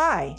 Hi, 0.00 0.36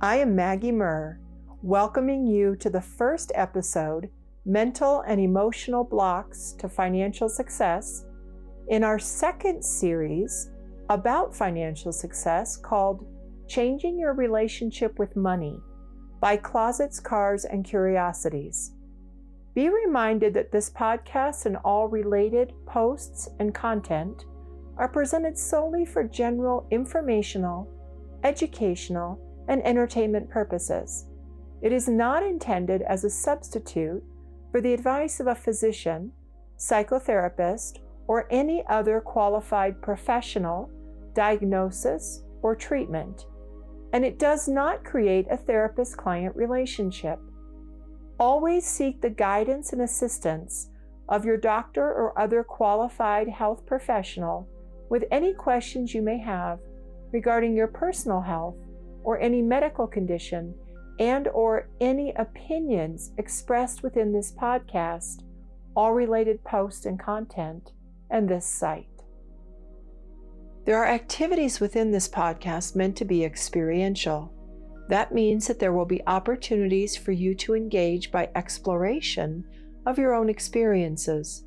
I 0.00 0.16
am 0.16 0.34
Maggie 0.34 0.72
Murr, 0.72 1.20
welcoming 1.62 2.26
you 2.26 2.56
to 2.56 2.68
the 2.68 2.80
first 2.80 3.30
episode 3.36 4.10
Mental 4.44 5.02
and 5.02 5.20
Emotional 5.20 5.84
Blocks 5.84 6.56
to 6.58 6.68
Financial 6.68 7.28
Success 7.28 8.04
in 8.66 8.82
our 8.82 8.98
second 8.98 9.62
series 9.62 10.50
about 10.88 11.32
financial 11.32 11.92
success 11.92 12.56
called 12.56 13.06
Changing 13.46 14.00
Your 14.00 14.14
Relationship 14.14 14.98
with 14.98 15.14
Money 15.14 15.60
by 16.20 16.36
Closets, 16.36 16.98
Cars, 16.98 17.44
and 17.44 17.64
Curiosities. 17.64 18.72
Be 19.54 19.68
reminded 19.68 20.34
that 20.34 20.50
this 20.50 20.70
podcast 20.70 21.46
and 21.46 21.56
all 21.58 21.86
related 21.86 22.52
posts 22.66 23.28
and 23.38 23.54
content 23.54 24.24
are 24.76 24.88
presented 24.88 25.38
solely 25.38 25.84
for 25.84 26.02
general 26.02 26.66
informational, 26.72 27.72
educational, 28.24 29.20
and 29.48 29.64
entertainment 29.66 30.28
purposes. 30.28 31.06
It 31.62 31.72
is 31.72 31.88
not 31.88 32.22
intended 32.22 32.82
as 32.82 33.04
a 33.04 33.10
substitute 33.10 34.02
for 34.52 34.60
the 34.60 34.74
advice 34.74 35.20
of 35.20 35.26
a 35.26 35.34
physician, 35.34 36.12
psychotherapist, 36.58 37.78
or 38.06 38.26
any 38.30 38.64
other 38.68 39.00
qualified 39.00 39.82
professional, 39.82 40.70
diagnosis, 41.14 42.22
or 42.42 42.54
treatment, 42.54 43.26
and 43.92 44.04
it 44.04 44.18
does 44.18 44.48
not 44.48 44.84
create 44.84 45.26
a 45.30 45.36
therapist 45.36 45.96
client 45.96 46.34
relationship. 46.36 47.18
Always 48.18 48.66
seek 48.66 49.00
the 49.00 49.10
guidance 49.10 49.72
and 49.72 49.82
assistance 49.82 50.70
of 51.08 51.24
your 51.24 51.36
doctor 51.36 51.84
or 51.84 52.18
other 52.18 52.44
qualified 52.44 53.28
health 53.28 53.64
professional 53.66 54.48
with 54.90 55.04
any 55.10 55.32
questions 55.32 55.94
you 55.94 56.02
may 56.02 56.18
have 56.18 56.58
regarding 57.12 57.56
your 57.56 57.68
personal 57.68 58.20
health 58.20 58.56
or 59.02 59.18
any 59.20 59.42
medical 59.42 59.86
condition 59.86 60.54
and 60.98 61.28
or 61.28 61.68
any 61.80 62.12
opinions 62.16 63.12
expressed 63.18 63.82
within 63.82 64.12
this 64.12 64.32
podcast, 64.32 65.22
all 65.76 65.92
related 65.92 66.42
posts 66.44 66.86
and 66.86 66.98
content, 66.98 67.72
and 68.10 68.28
this 68.28 68.46
site. 68.46 68.86
There 70.64 70.76
are 70.76 70.86
activities 70.86 71.60
within 71.60 71.90
this 71.90 72.08
podcast 72.08 72.76
meant 72.76 72.96
to 72.96 73.04
be 73.04 73.24
experiential. 73.24 74.32
That 74.88 75.14
means 75.14 75.46
that 75.46 75.58
there 75.58 75.72
will 75.72 75.86
be 75.86 76.06
opportunities 76.06 76.96
for 76.96 77.12
you 77.12 77.34
to 77.36 77.54
engage 77.54 78.10
by 78.10 78.30
exploration 78.34 79.44
of 79.86 79.98
your 79.98 80.14
own 80.14 80.28
experiences. 80.28 81.44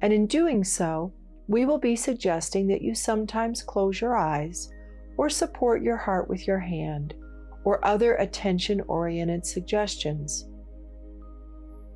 And 0.00 0.12
in 0.12 0.26
doing 0.26 0.64
so, 0.64 1.12
we 1.48 1.66
will 1.66 1.78
be 1.78 1.96
suggesting 1.96 2.66
that 2.68 2.82
you 2.82 2.94
sometimes 2.94 3.62
close 3.62 4.00
your 4.00 4.16
eyes 4.16 4.70
or 5.16 5.28
support 5.28 5.82
your 5.82 5.96
heart 5.96 6.28
with 6.28 6.46
your 6.46 6.58
hand 6.58 7.14
or 7.64 7.84
other 7.84 8.14
attention 8.16 8.80
oriented 8.82 9.46
suggestions. 9.46 10.46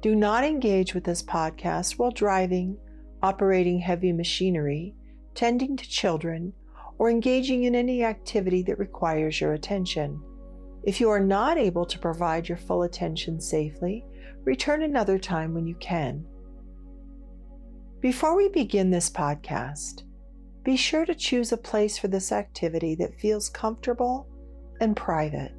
Do 0.01 0.15
not 0.15 0.45
engage 0.45 0.95
with 0.95 1.05
this 1.05 1.23
podcast 1.23 1.99
while 1.99 2.11
driving, 2.11 2.79
operating 3.23 3.81
heavy 3.81 4.13
machinery, 4.13 4.95
tending 5.35 5.77
to 5.77 5.89
children, 5.89 6.53
or 6.99 7.11
engaging 7.11 7.65
in 7.65 7.75
any 7.75 8.05
activity 8.05 8.63
that 8.63 8.79
requires 8.79 9.41
your 9.41 9.53
attention. 9.55 10.21
If 10.85 11.01
you 11.01 11.11
are 11.11 11.21
not 11.21 11.59
able 11.59 11.85
to 11.87 11.99
provide 11.99 12.49
your 12.49 12.59
full 12.59 12.85
attention 12.85 13.41
safely, 13.41 14.05
return 14.45 14.83
another 14.83 15.19
time 15.19 15.53
when 15.53 15.67
you 15.67 15.75
can. 15.77 16.25
Before 18.01 18.37
we 18.37 18.49
begin 18.49 18.91
this 18.91 19.11
podcast, 19.11 20.05
be 20.69 20.77
sure 20.77 21.07
to 21.07 21.15
choose 21.15 21.51
a 21.51 21.57
place 21.57 21.97
for 21.97 22.09
this 22.09 22.31
activity 22.31 22.95
that 22.95 23.19
feels 23.19 23.49
comfortable 23.49 24.29
and 24.83 24.95
private. 24.95 25.51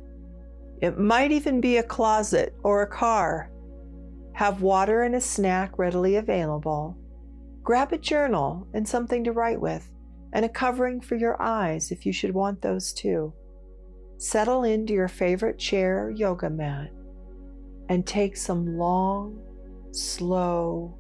It 0.84 1.00
might 1.00 1.32
even 1.32 1.60
be 1.60 1.78
a 1.78 1.84
closet 1.98 2.54
or 2.62 2.84
a 2.84 2.88
car. 2.88 3.50
Have 4.34 4.62
water 4.62 5.02
and 5.02 5.16
a 5.16 5.20
snack 5.20 5.80
readily 5.80 6.18
available. 6.18 6.96
Grab 7.64 7.92
a 7.92 7.98
journal 7.98 8.68
and 8.76 8.88
something 8.88 9.24
to 9.24 9.32
write 9.32 9.60
with, 9.60 9.90
and 10.34 10.46
a 10.46 10.50
covering 10.50 11.02
for 11.02 11.16
your 11.16 11.42
eyes 11.42 11.90
if 11.90 12.06
you 12.06 12.14
should 12.14 12.36
want 12.36 12.62
those 12.62 12.94
too. 12.94 13.34
Settle 14.20 14.64
into 14.64 14.94
your 14.94 15.08
favorite 15.08 15.58
chair 15.58 16.06
or 16.06 16.12
yoga 16.12 16.52
mat 16.52 16.92
and 17.90 18.06
take 18.06 18.38
some 18.38 18.78
long, 18.78 19.42
slow, 19.92 20.96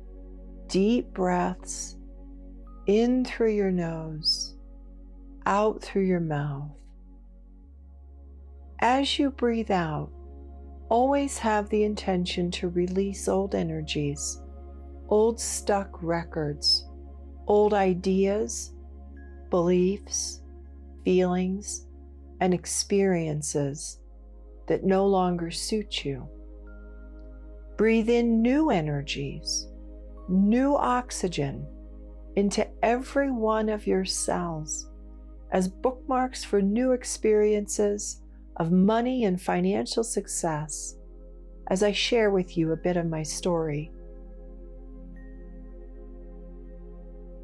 deep 0.65 1.13
breaths 1.13 1.98
in 2.89 3.23
through 3.23 3.51
your 3.51 3.69
nose, 3.69 4.55
out 5.45 5.79
through 5.79 6.01
your 6.05 6.19
mouth. 6.19 6.71
As 8.79 9.19
you 9.19 9.29
breathe 9.29 9.69
out, 9.69 10.09
always 10.89 11.37
have 11.37 11.69
the 11.69 11.83
intention 11.83 12.49
to 12.49 12.69
release 12.69 13.27
old 13.27 13.53
energies, 13.53 14.41
old 15.07 15.39
stuck 15.39 16.01
records, 16.01 16.87
old 17.45 17.75
ideas, 17.75 18.73
beliefs, 19.51 20.41
feelings, 21.05 21.85
and 22.41 22.55
experiences 22.55 23.99
that 24.65 24.83
no 24.83 25.05
longer 25.05 25.51
suit 25.51 26.03
you. 26.03 26.27
Breathe 27.77 28.09
in 28.09 28.41
new 28.41 28.71
energies, 28.71 29.67
new 30.27 30.75
oxygen 30.75 31.67
into 32.39 32.65
every 32.81 33.29
one 33.29 33.67
of 33.67 33.85
your 33.85 34.05
cells 34.05 34.87
as 35.51 35.67
bookmarks 35.67 36.41
for 36.41 36.61
new 36.61 36.93
experiences 36.93 38.21
of 38.55 38.71
money 38.71 39.25
and 39.25 39.41
financial 39.41 40.05
success 40.05 40.95
as 41.67 41.83
I 41.83 41.91
share 41.91 42.31
with 42.31 42.57
you 42.57 42.71
a 42.71 42.77
bit 42.77 42.95
of 42.95 43.07
my 43.07 43.23
story. 43.23 43.91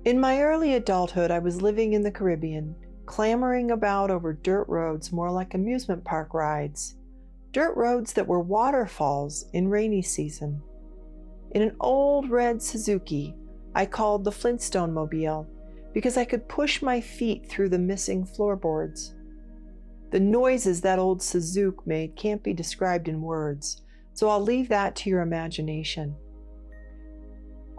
In 0.05 0.17
my 0.17 0.41
early 0.41 0.75
adulthood, 0.75 1.29
I 1.29 1.39
was 1.39 1.61
living 1.61 1.91
in 1.91 2.01
the 2.01 2.11
Caribbean, 2.11 2.73
clambering 3.05 3.71
about 3.71 4.09
over 4.09 4.31
dirt 4.31 4.65
roads 4.69 5.11
more 5.11 5.29
like 5.29 5.55
amusement 5.55 6.05
park 6.05 6.33
rides, 6.33 6.95
dirt 7.51 7.75
roads 7.75 8.13
that 8.13 8.27
were 8.27 8.39
waterfalls 8.39 9.45
in 9.51 9.67
rainy 9.67 10.01
season. 10.01 10.61
In 11.51 11.61
an 11.63 11.75
old 11.81 12.29
red 12.29 12.61
Suzuki, 12.61 13.35
I 13.75 13.85
called 13.85 14.23
the 14.23 14.31
Flintstone 14.31 14.93
Mobile 14.93 15.45
because 15.93 16.15
I 16.15 16.23
could 16.23 16.47
push 16.47 16.81
my 16.81 17.01
feet 17.01 17.49
through 17.49 17.69
the 17.69 17.77
missing 17.77 18.25
floorboards. 18.25 19.13
The 20.11 20.19
noises 20.19 20.79
that 20.81 20.97
old 20.97 21.21
Suzuki 21.21 21.81
made 21.85 22.15
can't 22.15 22.41
be 22.41 22.53
described 22.53 23.09
in 23.09 23.21
words, 23.21 23.81
so 24.13 24.29
I'll 24.29 24.39
leave 24.39 24.69
that 24.69 24.95
to 24.97 25.09
your 25.09 25.21
imagination. 25.21 26.15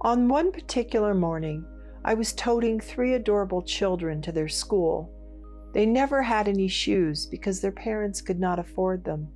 On 0.01 0.29
one 0.29 0.53
particular 0.53 1.15
morning, 1.15 1.65
I 2.05 2.13
was 2.13 2.35
toting 2.35 2.79
three 2.79 3.15
adorable 3.15 3.63
children 3.63 4.21
to 4.23 4.33
their 4.33 4.49
school. 4.49 5.11
They 5.73 5.87
never 5.87 6.23
had 6.23 6.47
any 6.47 6.69
shoes 6.69 7.25
because 7.25 7.61
their 7.61 7.73
parents 7.73 8.21
could 8.21 8.39
not 8.39 8.59
afford 8.59 9.03
them. 9.03 9.29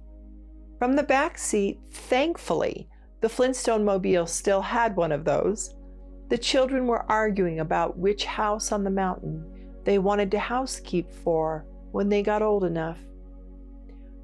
From 0.78 0.94
the 0.94 1.02
back 1.02 1.38
seat, 1.38 1.80
thankfully, 1.90 2.88
the 3.22 3.30
Flintstone 3.30 3.84
Mobile 3.84 4.26
still 4.26 4.60
had 4.60 4.94
one 4.94 5.12
of 5.12 5.24
those. 5.24 5.74
The 6.30 6.38
children 6.38 6.86
were 6.86 7.10
arguing 7.10 7.58
about 7.58 7.98
which 7.98 8.24
house 8.24 8.70
on 8.70 8.84
the 8.84 8.90
mountain 8.90 9.44
they 9.82 9.98
wanted 9.98 10.30
to 10.30 10.38
housekeep 10.38 11.12
for 11.12 11.66
when 11.90 12.08
they 12.08 12.22
got 12.22 12.40
old 12.40 12.62
enough. 12.62 12.98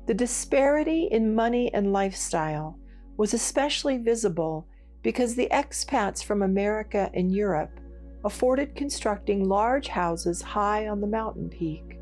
The 0.07 0.15
disparity 0.15 1.09
in 1.11 1.35
money 1.35 1.73
and 1.75 1.93
lifestyle 1.93 2.79
was 3.17 3.35
especially 3.35 3.99
visible 3.99 4.69
because 5.03 5.35
the 5.35 5.49
expats 5.51 6.23
from 6.23 6.43
America 6.43 7.11
and 7.13 7.35
Europe 7.35 7.81
afforded 8.25 8.77
constructing 8.77 9.49
large 9.49 9.89
houses 9.89 10.43
high 10.43 10.87
on 10.87 11.01
the 11.01 11.07
mountain 11.09 11.49
peak. 11.49 11.99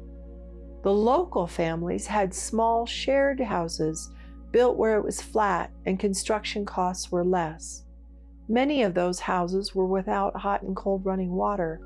The 0.82 0.92
local 0.92 1.46
families 1.46 2.06
had 2.06 2.34
small 2.34 2.84
shared 2.84 3.40
houses 3.40 4.10
built 4.50 4.76
where 4.76 4.98
it 4.98 5.04
was 5.04 5.22
flat 5.22 5.70
and 5.86 5.98
construction 5.98 6.66
costs 6.66 7.10
were 7.10 7.24
less. 7.24 7.83
Many 8.48 8.82
of 8.82 8.94
those 8.94 9.20
houses 9.20 9.74
were 9.74 9.86
without 9.86 10.36
hot 10.36 10.62
and 10.62 10.76
cold 10.76 11.04
running 11.04 11.32
water 11.32 11.80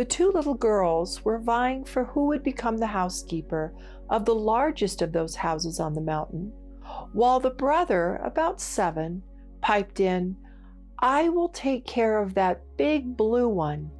the 0.00 0.04
two 0.04 0.30
little 0.30 0.54
girls 0.54 1.24
were 1.24 1.38
vying 1.38 1.84
for 1.84 2.04
who 2.04 2.26
would 2.26 2.42
become 2.42 2.78
the 2.78 2.86
housekeeper 2.86 3.74
of 4.08 4.24
the 4.24 4.34
largest 4.34 5.02
of 5.02 5.12
those 5.12 5.34
houses 5.34 5.80
on 5.80 5.94
the 5.94 6.00
mountain, 6.00 6.52
while 7.12 7.40
the 7.40 7.50
brother, 7.50 8.16
about 8.24 8.60
seven, 8.60 9.22
piped 9.60 10.00
in, 10.00 10.36
I 11.00 11.28
will 11.28 11.48
take 11.48 11.86
care 11.86 12.18
of 12.18 12.34
that 12.34 12.62
big 12.76 13.16
blue 13.16 13.48
one. 13.48 13.90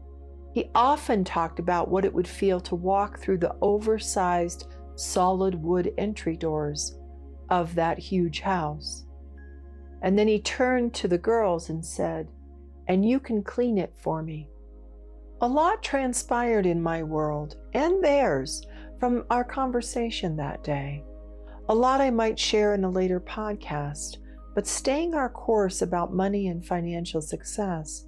He 0.54 0.70
often 0.74 1.24
talked 1.24 1.58
about 1.58 1.90
what 1.90 2.04
it 2.04 2.14
would 2.14 2.28
feel 2.28 2.60
to 2.60 2.74
walk 2.74 3.18
through 3.18 3.38
the 3.38 3.54
oversized 3.60 4.68
solid 4.94 5.54
wood 5.54 5.92
entry 5.98 6.36
doors 6.36 6.98
of 7.48 7.74
that 7.74 7.98
huge 7.98 8.40
house. 8.40 9.06
And 10.02 10.18
then 10.18 10.28
he 10.28 10.40
turned 10.40 10.94
to 10.94 11.08
the 11.08 11.18
girls 11.18 11.68
and 11.68 11.84
said, 11.84 12.28
And 12.88 13.08
you 13.08 13.20
can 13.20 13.42
clean 13.42 13.78
it 13.78 13.92
for 13.96 14.22
me. 14.22 14.48
A 15.42 15.48
lot 15.48 15.82
transpired 15.82 16.66
in 16.66 16.82
my 16.82 17.02
world 17.02 17.56
and 17.72 18.02
theirs 18.04 18.66
from 18.98 19.24
our 19.30 19.44
conversation 19.44 20.36
that 20.36 20.62
day. 20.62 21.04
A 21.68 21.74
lot 21.74 22.00
I 22.00 22.10
might 22.10 22.38
share 22.38 22.74
in 22.74 22.84
a 22.84 22.90
later 22.90 23.20
podcast, 23.20 24.18
but 24.54 24.66
staying 24.66 25.14
our 25.14 25.30
course 25.30 25.82
about 25.82 26.12
money 26.12 26.48
and 26.48 26.64
financial 26.64 27.22
success, 27.22 28.06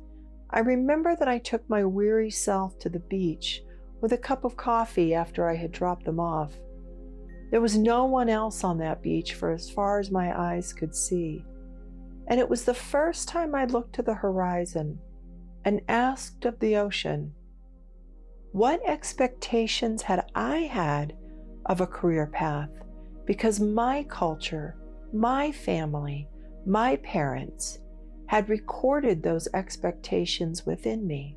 I 0.50 0.58
remember 0.58 1.16
that 1.16 1.28
I 1.28 1.38
took 1.38 1.68
my 1.70 1.84
weary 1.84 2.30
self 2.30 2.78
to 2.80 2.90
the 2.90 2.98
beach 2.98 3.62
with 4.02 4.12
a 4.12 4.18
cup 4.18 4.44
of 4.44 4.56
coffee 4.56 5.14
after 5.14 5.48
I 5.48 5.56
had 5.56 5.72
dropped 5.72 6.04
them 6.04 6.20
off. 6.20 6.52
There 7.50 7.60
was 7.60 7.78
no 7.78 8.04
one 8.04 8.28
else 8.28 8.64
on 8.64 8.78
that 8.78 9.02
beach 9.02 9.34
for 9.34 9.50
as 9.52 9.70
far 9.70 9.98
as 9.98 10.10
my 10.10 10.38
eyes 10.38 10.72
could 10.72 10.94
see, 10.94 11.44
and 12.32 12.40
it 12.40 12.48
was 12.48 12.64
the 12.64 12.72
first 12.72 13.28
time 13.28 13.54
I 13.54 13.66
looked 13.66 13.94
to 13.96 14.02
the 14.02 14.14
horizon 14.14 14.98
and 15.66 15.82
asked 15.86 16.46
of 16.46 16.58
the 16.60 16.76
ocean, 16.76 17.34
what 18.52 18.80
expectations 18.88 20.00
had 20.00 20.24
I 20.34 20.60
had 20.60 21.14
of 21.66 21.82
a 21.82 21.86
career 21.86 22.26
path? 22.26 22.70
Because 23.26 23.60
my 23.60 24.04
culture, 24.04 24.78
my 25.12 25.52
family, 25.52 26.26
my 26.64 26.96
parents 26.96 27.80
had 28.24 28.48
recorded 28.48 29.22
those 29.22 29.46
expectations 29.52 30.64
within 30.64 31.06
me. 31.06 31.36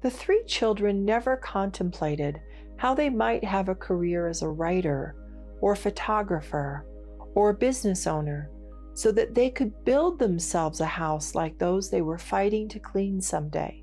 The 0.00 0.08
three 0.08 0.44
children 0.44 1.04
never 1.04 1.36
contemplated 1.36 2.40
how 2.78 2.94
they 2.94 3.10
might 3.10 3.44
have 3.44 3.68
a 3.68 3.74
career 3.74 4.28
as 4.28 4.40
a 4.40 4.48
writer 4.48 5.14
or 5.60 5.76
photographer 5.76 6.86
or 7.34 7.50
a 7.50 7.54
business 7.54 8.06
owner 8.06 8.50
so 8.94 9.10
that 9.10 9.34
they 9.34 9.50
could 9.50 9.84
build 9.84 10.18
themselves 10.18 10.80
a 10.80 10.86
house 10.86 11.34
like 11.34 11.58
those 11.58 11.90
they 11.90 12.02
were 12.02 12.18
fighting 12.18 12.68
to 12.68 12.78
clean 12.78 13.20
someday. 13.20 13.82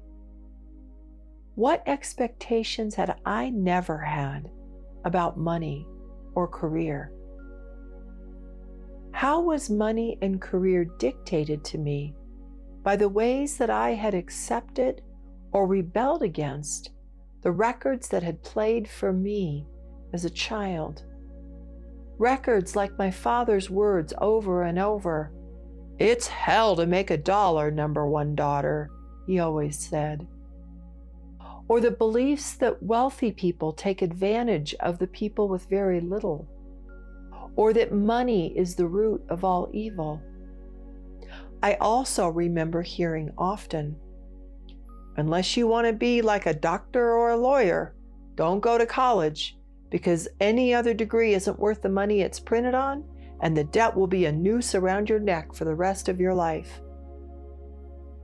What 1.55 1.83
expectations 1.85 2.95
had 2.95 3.19
I 3.25 3.49
never 3.49 3.97
had 3.97 4.49
about 5.03 5.37
money 5.37 5.85
or 6.33 6.47
career? 6.47 7.11
How 9.11 9.41
was 9.41 9.69
money 9.69 10.17
and 10.21 10.41
career 10.41 10.85
dictated 10.97 11.65
to 11.65 11.77
me 11.77 12.15
by 12.83 12.95
the 12.95 13.09
ways 13.09 13.57
that 13.57 13.69
I 13.69 13.91
had 13.91 14.13
accepted 14.13 15.01
or 15.51 15.67
rebelled 15.67 16.23
against 16.23 16.91
the 17.41 17.51
records 17.51 18.07
that 18.07 18.23
had 18.23 18.41
played 18.43 18.87
for 18.87 19.11
me 19.11 19.67
as 20.13 20.23
a 20.23 20.29
child? 20.29 21.03
Records 22.21 22.75
like 22.75 22.99
my 22.99 23.09
father's 23.09 23.71
words 23.71 24.13
over 24.21 24.61
and 24.61 24.77
over. 24.77 25.31
It's 25.97 26.27
hell 26.27 26.75
to 26.75 26.85
make 26.85 27.09
a 27.09 27.17
dollar, 27.17 27.71
number 27.71 28.05
one 28.05 28.35
daughter, 28.35 28.91
he 29.25 29.39
always 29.39 29.79
said. 29.79 30.27
Or 31.67 31.81
the 31.81 31.89
beliefs 31.89 32.53
that 32.57 32.83
wealthy 32.83 33.31
people 33.31 33.73
take 33.73 34.03
advantage 34.03 34.75
of 34.81 34.99
the 34.99 35.07
people 35.07 35.47
with 35.47 35.67
very 35.67 35.99
little, 35.99 36.47
or 37.55 37.73
that 37.73 37.91
money 37.91 38.55
is 38.55 38.75
the 38.75 38.85
root 38.85 39.23
of 39.27 39.43
all 39.43 39.71
evil. 39.73 40.21
I 41.63 41.73
also 41.81 42.27
remember 42.27 42.83
hearing 42.83 43.31
often 43.35 43.95
unless 45.17 45.57
you 45.57 45.65
want 45.65 45.87
to 45.87 45.93
be 45.93 46.21
like 46.21 46.45
a 46.45 46.53
doctor 46.53 47.13
or 47.13 47.31
a 47.31 47.35
lawyer, 47.35 47.95
don't 48.35 48.59
go 48.59 48.77
to 48.77 48.85
college 48.85 49.57
because 49.91 50.27
any 50.39 50.73
other 50.73 50.93
degree 50.95 51.35
isn't 51.35 51.59
worth 51.59 51.83
the 51.83 51.89
money 51.89 52.21
it's 52.21 52.39
printed 52.39 52.73
on, 52.73 53.03
and 53.41 53.55
the 53.55 53.65
debt 53.65 53.95
will 53.95 54.07
be 54.07 54.25
a 54.25 54.31
noose 54.31 54.73
around 54.73 55.09
your 55.09 55.19
neck 55.19 55.53
for 55.53 55.65
the 55.65 55.75
rest 55.75 56.09
of 56.09 56.19
your 56.19 56.33
life. 56.33 56.81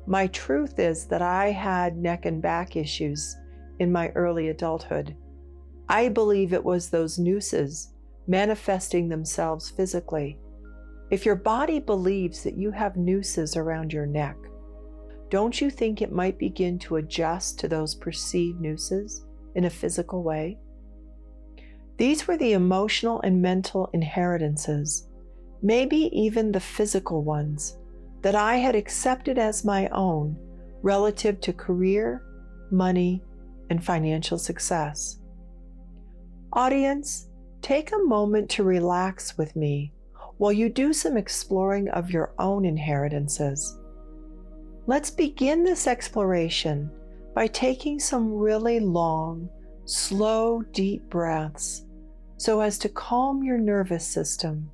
My 0.07 0.27
truth 0.27 0.79
is 0.79 1.05
that 1.07 1.21
I 1.21 1.51
had 1.51 1.97
neck 1.97 2.25
and 2.25 2.41
back 2.41 2.75
issues 2.75 3.35
in 3.79 3.91
my 3.91 4.09
early 4.09 4.47
adulthood. 4.47 5.15
I 5.89 6.07
believe 6.09 6.53
it 6.53 6.63
was 6.63 6.89
those 6.89 7.19
nooses 7.19 7.93
manifesting 8.27 9.09
themselves 9.09 9.69
physically. 9.69 10.39
If 11.11 11.25
your 11.25 11.35
body 11.35 11.79
believes 11.79 12.43
that 12.43 12.57
you 12.57 12.71
have 12.71 12.97
nooses 12.97 13.55
around 13.55 13.93
your 13.93 14.05
neck, 14.05 14.35
don't 15.29 15.59
you 15.59 15.69
think 15.69 16.01
it 16.01 16.11
might 16.11 16.39
begin 16.39 16.79
to 16.79 16.97
adjust 16.97 17.59
to 17.59 17.67
those 17.67 17.95
perceived 17.95 18.61
nooses 18.61 19.25
in 19.55 19.65
a 19.65 19.69
physical 19.69 20.23
way? 20.23 20.57
These 21.97 22.27
were 22.27 22.37
the 22.37 22.53
emotional 22.53 23.21
and 23.21 23.41
mental 23.41 23.89
inheritances, 23.91 25.07
maybe 25.63 26.11
even 26.13 26.51
the 26.51 26.59
physical 26.59 27.23
ones, 27.23 27.77
that 28.21 28.35
I 28.35 28.57
had 28.57 28.75
accepted 28.75 29.39
as 29.39 29.65
my 29.65 29.87
own 29.89 30.37
relative 30.83 31.41
to 31.41 31.53
career, 31.53 32.21
money, 32.69 33.23
and 33.71 33.83
financial 33.83 34.37
success. 34.37 35.17
Audience, 36.53 37.29
take 37.63 37.91
a 37.91 37.97
moment 37.97 38.49
to 38.51 38.63
relax 38.63 39.35
with 39.35 39.55
me 39.55 39.91
while 40.37 40.53
you 40.53 40.69
do 40.69 40.93
some 40.93 41.17
exploring 41.17 41.89
of 41.89 42.11
your 42.11 42.31
own 42.37 42.63
inheritances. 42.63 43.75
Let's 44.85 45.09
begin 45.09 45.63
this 45.63 45.87
exploration 45.87 46.91
by 47.33 47.47
taking 47.47 47.99
some 47.99 48.31
really 48.31 48.79
long, 48.79 49.49
slow, 49.85 50.61
deep 50.71 51.09
breaths 51.09 51.86
so 52.37 52.61
as 52.61 52.77
to 52.79 52.89
calm 52.89 53.43
your 53.43 53.57
nervous 53.57 54.05
system 54.05 54.71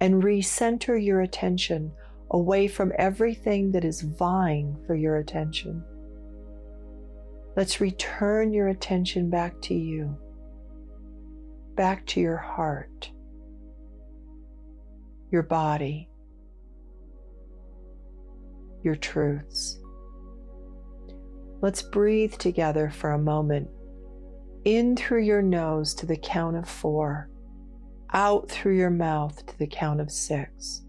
and 0.00 0.22
recenter 0.22 1.02
your 1.02 1.22
attention 1.22 1.92
away 2.32 2.66
from 2.68 2.92
everything 2.98 3.70
that 3.72 3.84
is 3.84 4.02
vying 4.02 4.76
for 4.86 4.94
your 4.94 5.16
attention. 5.16 5.82
Let's 7.56 7.80
return 7.80 8.52
your 8.52 8.68
attention 8.68 9.30
back 9.30 9.60
to 9.62 9.74
you, 9.74 10.16
back 11.74 12.04
to 12.06 12.20
your 12.20 12.36
heart, 12.36 13.10
your 15.30 15.42
body, 15.42 16.10
your 18.82 18.96
truths. 18.96 19.80
Let's 21.62 21.80
breathe 21.80 22.34
together 22.34 22.90
for 22.90 23.12
a 23.12 23.18
moment. 23.18 23.68
In 24.66 24.96
through 24.96 25.22
your 25.22 25.42
nose 25.42 25.94
to 25.94 26.06
the 26.06 26.16
count 26.16 26.56
of 26.56 26.68
four, 26.68 27.30
out 28.12 28.50
through 28.50 28.76
your 28.76 28.90
mouth 28.90 29.46
to 29.46 29.58
the 29.60 29.66
count 29.68 30.00
of 30.00 30.10
six. 30.10 30.82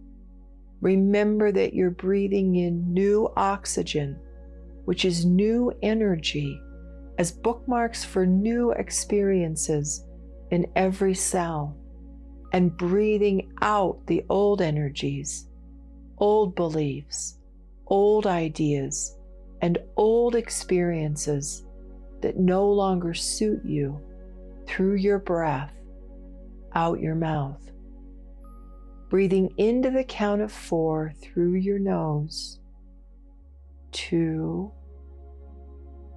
Remember 0.81 1.51
that 1.51 1.75
you're 1.75 1.91
breathing 1.91 2.55
in 2.55 2.91
new 2.91 3.31
oxygen, 3.37 4.19
which 4.85 5.05
is 5.05 5.27
new 5.27 5.71
energy, 5.83 6.59
as 7.19 7.31
bookmarks 7.31 8.03
for 8.03 8.25
new 8.25 8.71
experiences 8.71 10.03
in 10.49 10.65
every 10.75 11.13
cell, 11.13 11.77
and 12.53 12.75
breathing 12.77 13.53
out 13.61 13.99
the 14.07 14.25
old 14.27 14.59
energies, 14.59 15.49
old 16.17 16.55
beliefs, 16.55 17.37
old 17.85 18.25
ideas, 18.25 19.19
and 19.61 19.77
old 19.97 20.33
experiences 20.33 21.66
that 22.21 22.37
no 22.37 22.67
longer 22.69 23.13
suit 23.13 23.63
you 23.63 24.01
through 24.65 24.95
your 24.95 25.19
breath 25.19 25.73
out 26.73 26.99
your 26.99 27.15
mouth 27.15 27.67
breathing 29.09 29.53
into 29.57 29.89
the 29.89 30.03
count 30.03 30.41
of 30.41 30.51
four 30.51 31.13
through 31.21 31.53
your 31.53 31.79
nose. 31.79 32.59
Two, 33.91 34.71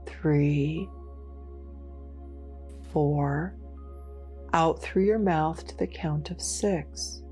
three, 0.06 0.88
four. 2.92 3.54
Out 4.52 4.82
through 4.82 5.04
your 5.04 5.20
mouth 5.20 5.64
to 5.68 5.76
the 5.76 5.86
count 5.86 6.30
of 6.30 6.40
six. 6.42 7.22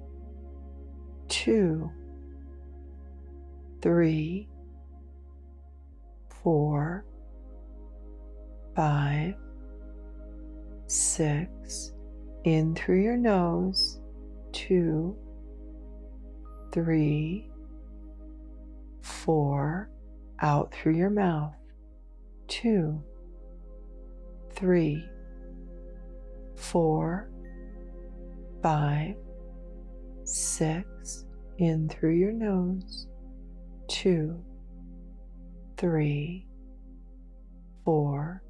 Two, 1.28 1.90
three, 3.82 4.48
four, 6.42 7.04
five, 8.78 9.35
six. 10.87 11.94
In 12.44 12.76
through 12.76 13.02
your 13.02 13.16
nose. 13.16 13.99
Two, 14.52 15.16
three, 16.70 17.50
four, 19.00 19.90
out 20.42 20.73
through 20.73 20.94
your 20.94 21.11
mouth, 21.11 21.56
two, 22.47 23.02
three, 24.54 25.04
four, 26.54 27.28
five, 28.62 29.16
six, 30.23 31.25
in 31.58 31.88
through 31.88 32.14
your 32.14 32.32
nose, 32.32 33.08
two, 33.88 34.40
three, 35.76 36.47
four, 37.85 38.40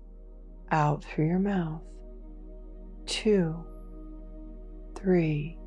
out 0.70 1.04
through 1.04 1.26
your 1.26 1.38
mouth, 1.38 1.82
two, 3.06 3.54
three, 4.94 5.58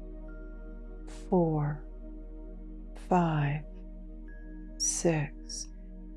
four, 1.29 1.83
five, 3.09 3.61
six, 4.77 5.67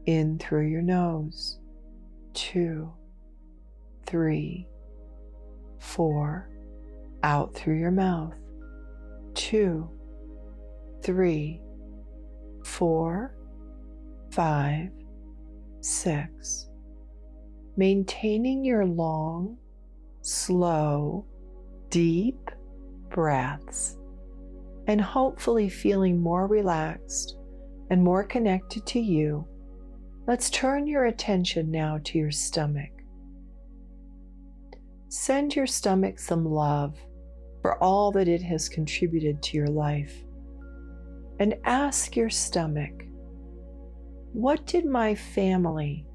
in 0.06 0.38
through 0.38 0.68
your 0.68 0.82
nose, 0.82 1.58
two, 2.34 2.92
three, 4.06 4.66
four, 5.78 6.50
out 7.22 7.54
through 7.54 7.78
your 7.78 7.90
mouth, 7.90 8.34
two, 9.34 9.88
three, 11.02 11.60
four, 12.64 13.34
five, 14.30 14.90
six. 15.80 16.63
Maintaining 17.76 18.64
your 18.64 18.86
long, 18.86 19.56
slow, 20.22 21.26
deep 21.90 22.50
breaths 23.10 23.96
and 24.86 25.00
hopefully 25.00 25.68
feeling 25.68 26.20
more 26.20 26.46
relaxed 26.46 27.36
and 27.90 28.02
more 28.02 28.24
connected 28.24 28.86
to 28.86 29.00
you, 29.00 29.46
let's 30.26 30.50
turn 30.50 30.86
your 30.86 31.06
attention 31.06 31.70
now 31.70 31.98
to 32.04 32.18
your 32.18 32.30
stomach. 32.30 32.90
Send 35.08 35.54
your 35.54 35.66
stomach 35.66 36.18
some 36.18 36.44
love 36.44 36.96
for 37.62 37.82
all 37.82 38.10
that 38.12 38.28
it 38.28 38.42
has 38.42 38.68
contributed 38.68 39.42
to 39.42 39.56
your 39.56 39.68
life. 39.68 40.12
And 41.38 41.54
ask 41.64 42.14
your 42.14 42.30
stomach, 42.30 43.04
what 44.32 44.66
did 44.66 44.84
my 44.84 45.14
family, 45.14 46.06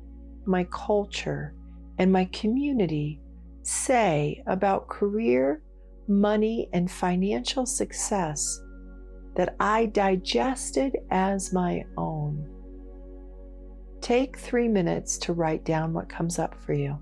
my 0.49 0.65
culture, 0.65 1.55
and 1.97 2.11
my 2.11 2.25
community 2.25 3.21
say 3.63 4.43
about 4.47 4.89
career 4.89 5.61
money, 6.09 6.67
and 6.73 6.89
financial 6.89 7.65
success 7.65 8.59
that 9.35 9.55
I 9.59 9.85
digested 9.85 10.97
as 11.11 11.53
my 11.53 11.83
own. 11.97 12.49
Take 14.01 14.37
three 14.37 14.67
minutes 14.67 15.17
to 15.19 15.33
write 15.33 15.63
down 15.63 15.93
what 15.93 16.09
comes 16.09 16.39
up 16.39 16.55
for 16.65 16.73
you. 16.73 16.97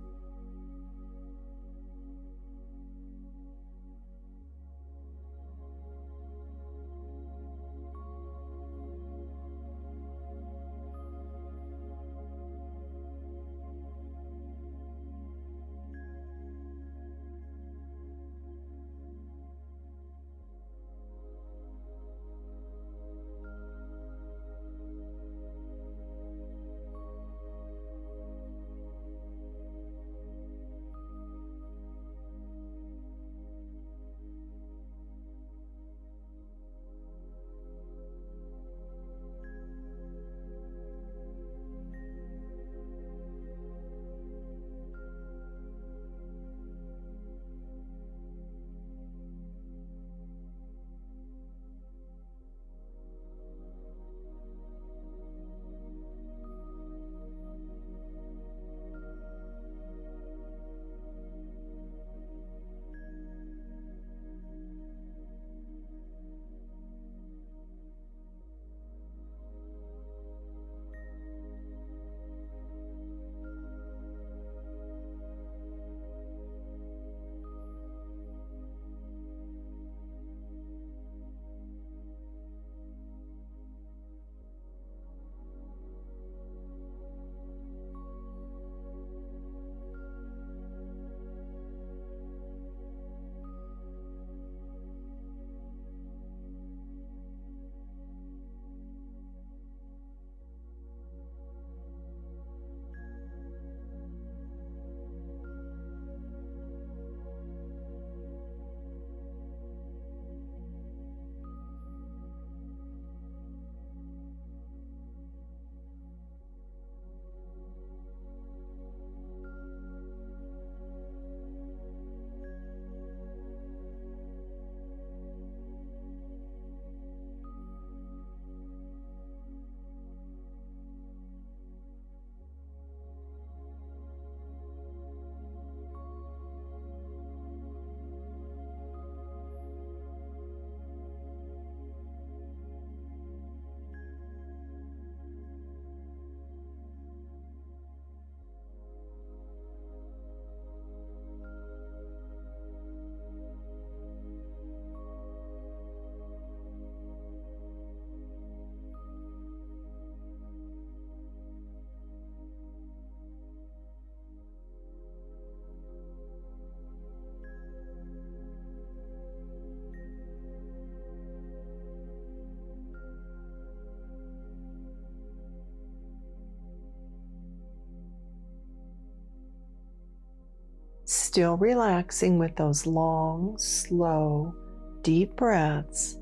Still 181.38 181.58
relaxing 181.58 182.40
with 182.40 182.56
those 182.56 182.88
long, 182.88 183.60
slow, 183.60 184.56
deep 185.04 185.36
breaths. 185.36 186.18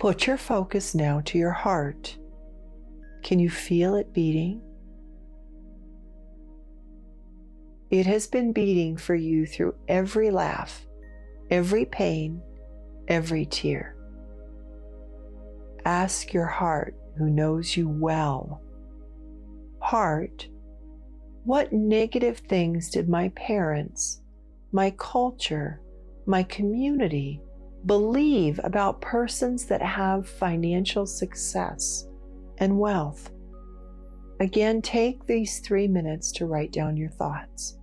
Put 0.00 0.26
your 0.26 0.36
focus 0.36 0.96
now 0.96 1.20
to 1.26 1.38
your 1.38 1.52
heart. 1.52 2.18
Can 3.22 3.38
you 3.38 3.48
feel 3.48 3.94
it 3.94 4.12
beating? 4.12 4.60
It 7.88 8.04
has 8.06 8.26
been 8.26 8.52
beating 8.52 8.96
for 8.96 9.14
you 9.14 9.46
through 9.46 9.76
every 9.86 10.32
laugh, 10.32 10.84
every 11.48 11.84
pain, 11.84 12.42
every 13.06 13.46
tear. 13.46 13.94
Ask 15.84 16.32
your 16.32 16.46
heart, 16.46 16.96
who 17.16 17.30
knows 17.30 17.76
you 17.76 17.88
well. 17.88 18.60
Heart, 19.80 20.48
what 21.46 21.72
negative 21.72 22.38
things 22.38 22.90
did 22.90 23.08
my 23.08 23.28
parents, 23.36 24.20
my 24.72 24.90
culture, 24.98 25.80
my 26.26 26.42
community 26.42 27.40
believe 27.86 28.58
about 28.64 29.00
persons 29.00 29.64
that 29.66 29.80
have 29.80 30.28
financial 30.28 31.06
success 31.06 32.08
and 32.58 32.76
wealth? 32.76 33.30
Again, 34.40 34.82
take 34.82 35.24
these 35.24 35.60
three 35.60 35.86
minutes 35.86 36.32
to 36.32 36.46
write 36.46 36.72
down 36.72 36.96
your 36.96 37.10
thoughts. 37.10 37.75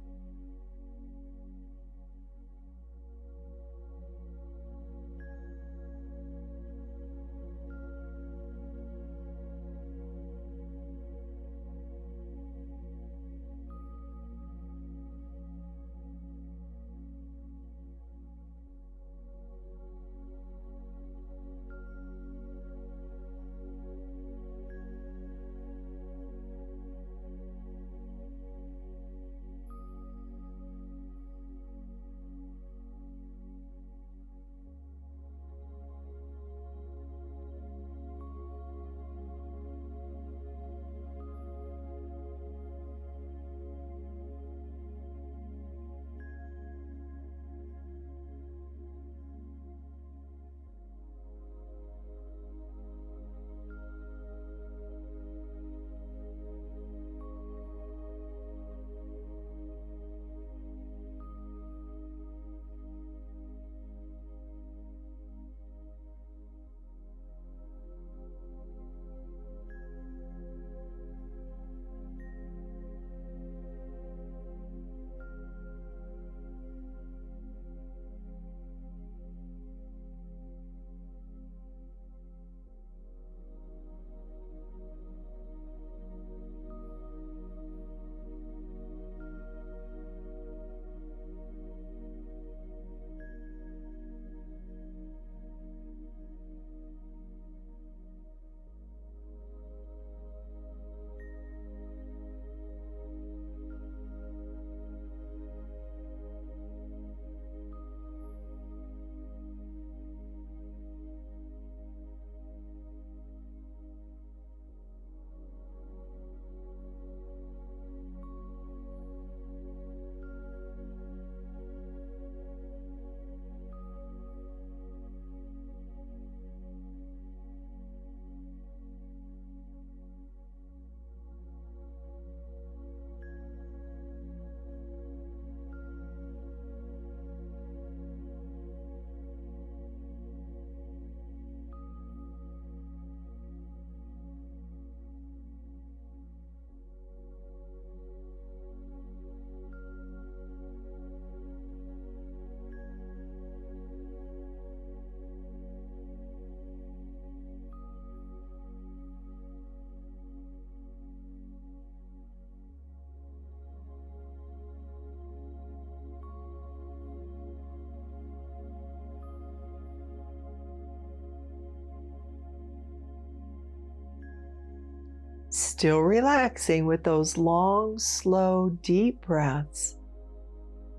Still 175.53 175.99
relaxing 175.99 176.87
with 176.87 177.03
those 177.03 177.37
long, 177.37 177.99
slow, 177.99 178.75
deep 178.81 179.21
breaths. 179.21 179.97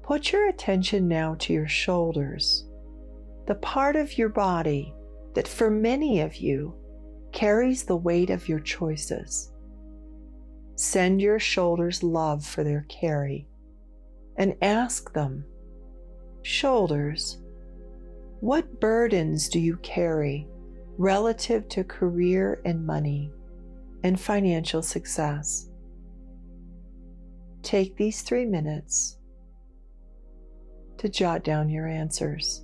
Put 0.04 0.30
your 0.30 0.48
attention 0.48 1.08
now 1.08 1.34
to 1.40 1.52
your 1.52 1.66
shoulders, 1.66 2.64
the 3.48 3.56
part 3.56 3.96
of 3.96 4.16
your 4.16 4.28
body 4.28 4.94
that 5.34 5.48
for 5.48 5.70
many 5.70 6.20
of 6.20 6.36
you 6.36 6.72
carries 7.32 7.82
the 7.82 7.96
weight 7.96 8.30
of 8.30 8.48
your 8.48 8.60
choices. 8.60 9.50
Send 10.76 11.20
your 11.20 11.40
shoulders 11.40 12.04
love 12.04 12.46
for 12.46 12.62
their 12.62 12.86
carry 12.88 13.48
and 14.36 14.54
ask 14.62 15.12
them, 15.12 15.44
Shoulders, 16.42 17.38
what 18.38 18.78
burdens 18.78 19.48
do 19.48 19.58
you 19.58 19.78
carry 19.78 20.46
relative 20.96 21.68
to 21.70 21.82
career 21.82 22.62
and 22.64 22.86
money? 22.86 23.32
And 24.04 24.20
financial 24.20 24.82
success. 24.82 25.70
Take 27.62 27.96
these 27.96 28.20
three 28.20 28.44
minutes 28.44 29.18
to 30.98 31.08
jot 31.08 31.42
down 31.42 31.70
your 31.70 31.88
answers. 31.88 32.63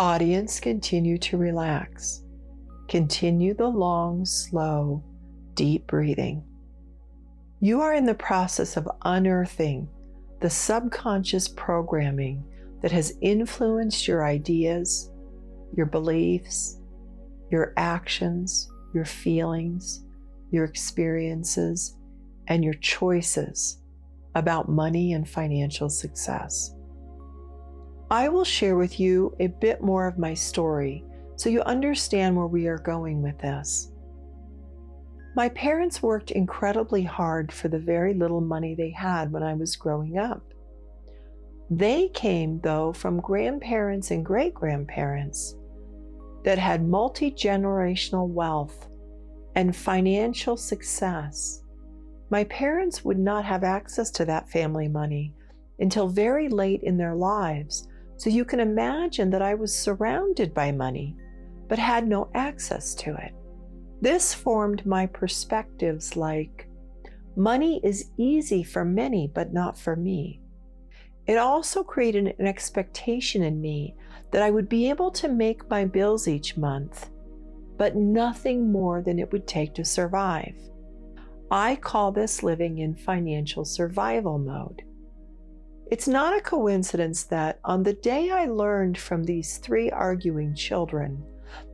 Audience, 0.00 0.60
continue 0.60 1.18
to 1.18 1.36
relax. 1.36 2.22
Continue 2.88 3.52
the 3.52 3.68
long, 3.68 4.24
slow, 4.24 5.04
deep 5.52 5.86
breathing. 5.86 6.42
You 7.60 7.82
are 7.82 7.92
in 7.92 8.06
the 8.06 8.14
process 8.14 8.78
of 8.78 8.88
unearthing 9.04 9.90
the 10.40 10.48
subconscious 10.48 11.48
programming 11.48 12.42
that 12.80 12.90
has 12.92 13.18
influenced 13.20 14.08
your 14.08 14.24
ideas, 14.24 15.10
your 15.76 15.84
beliefs, 15.84 16.80
your 17.50 17.74
actions, 17.76 18.70
your 18.94 19.04
feelings, 19.04 20.06
your 20.50 20.64
experiences, 20.64 21.98
and 22.46 22.64
your 22.64 22.72
choices 22.72 23.82
about 24.34 24.66
money 24.66 25.12
and 25.12 25.28
financial 25.28 25.90
success. 25.90 26.74
I 28.12 28.28
will 28.28 28.44
share 28.44 28.76
with 28.76 28.98
you 28.98 29.36
a 29.38 29.46
bit 29.46 29.80
more 29.80 30.08
of 30.08 30.18
my 30.18 30.34
story 30.34 31.04
so 31.36 31.48
you 31.48 31.62
understand 31.62 32.36
where 32.36 32.48
we 32.48 32.66
are 32.66 32.78
going 32.78 33.22
with 33.22 33.38
this. 33.38 33.92
My 35.36 35.48
parents 35.50 36.02
worked 36.02 36.32
incredibly 36.32 37.04
hard 37.04 37.52
for 37.52 37.68
the 37.68 37.78
very 37.78 38.12
little 38.14 38.40
money 38.40 38.74
they 38.74 38.90
had 38.90 39.30
when 39.30 39.44
I 39.44 39.54
was 39.54 39.76
growing 39.76 40.18
up. 40.18 40.42
They 41.70 42.08
came, 42.08 42.60
though, 42.60 42.92
from 42.92 43.20
grandparents 43.20 44.10
and 44.10 44.26
great 44.26 44.54
grandparents 44.54 45.54
that 46.42 46.58
had 46.58 46.84
multi 46.84 47.30
generational 47.30 48.28
wealth 48.28 48.88
and 49.54 49.74
financial 49.74 50.56
success. 50.56 51.62
My 52.28 52.42
parents 52.44 53.04
would 53.04 53.20
not 53.20 53.44
have 53.44 53.62
access 53.62 54.10
to 54.12 54.24
that 54.24 54.48
family 54.48 54.88
money 54.88 55.32
until 55.78 56.08
very 56.08 56.48
late 56.48 56.82
in 56.82 56.96
their 56.96 57.14
lives 57.14 57.86
so 58.20 58.28
you 58.28 58.44
can 58.44 58.60
imagine 58.60 59.30
that 59.30 59.40
I 59.40 59.54
was 59.54 59.74
surrounded 59.74 60.52
by 60.52 60.72
money, 60.72 61.16
but 61.68 61.78
had 61.78 62.06
no 62.06 62.28
access 62.34 62.94
to 62.96 63.14
it. 63.14 63.32
This 64.02 64.34
formed 64.34 64.84
my 64.84 65.06
perspectives 65.06 66.16
like 66.16 66.68
money 67.34 67.80
is 67.82 68.10
easy 68.18 68.62
for 68.62 68.84
many, 68.84 69.32
but 69.34 69.54
not 69.54 69.78
for 69.78 69.96
me. 69.96 70.38
It 71.26 71.38
also 71.38 71.82
created 71.82 72.34
an 72.38 72.46
expectation 72.46 73.42
in 73.42 73.58
me 73.58 73.96
that 74.32 74.42
I 74.42 74.50
would 74.50 74.68
be 74.68 74.90
able 74.90 75.10
to 75.12 75.28
make 75.28 75.70
my 75.70 75.86
bills 75.86 76.28
each 76.28 76.58
month, 76.58 77.08
but 77.78 77.96
nothing 77.96 78.70
more 78.70 79.00
than 79.00 79.18
it 79.18 79.32
would 79.32 79.48
take 79.48 79.72
to 79.76 79.84
survive. 79.86 80.56
I 81.50 81.76
call 81.76 82.12
this 82.12 82.42
living 82.42 82.80
in 82.80 82.96
financial 82.96 83.64
survival 83.64 84.38
mode. 84.38 84.82
It's 85.90 86.06
not 86.06 86.38
a 86.38 86.40
coincidence 86.40 87.24
that 87.24 87.58
on 87.64 87.82
the 87.82 87.94
day 87.94 88.30
I 88.30 88.46
learned 88.46 88.96
from 88.96 89.24
these 89.24 89.58
three 89.58 89.90
arguing 89.90 90.54
children 90.54 91.20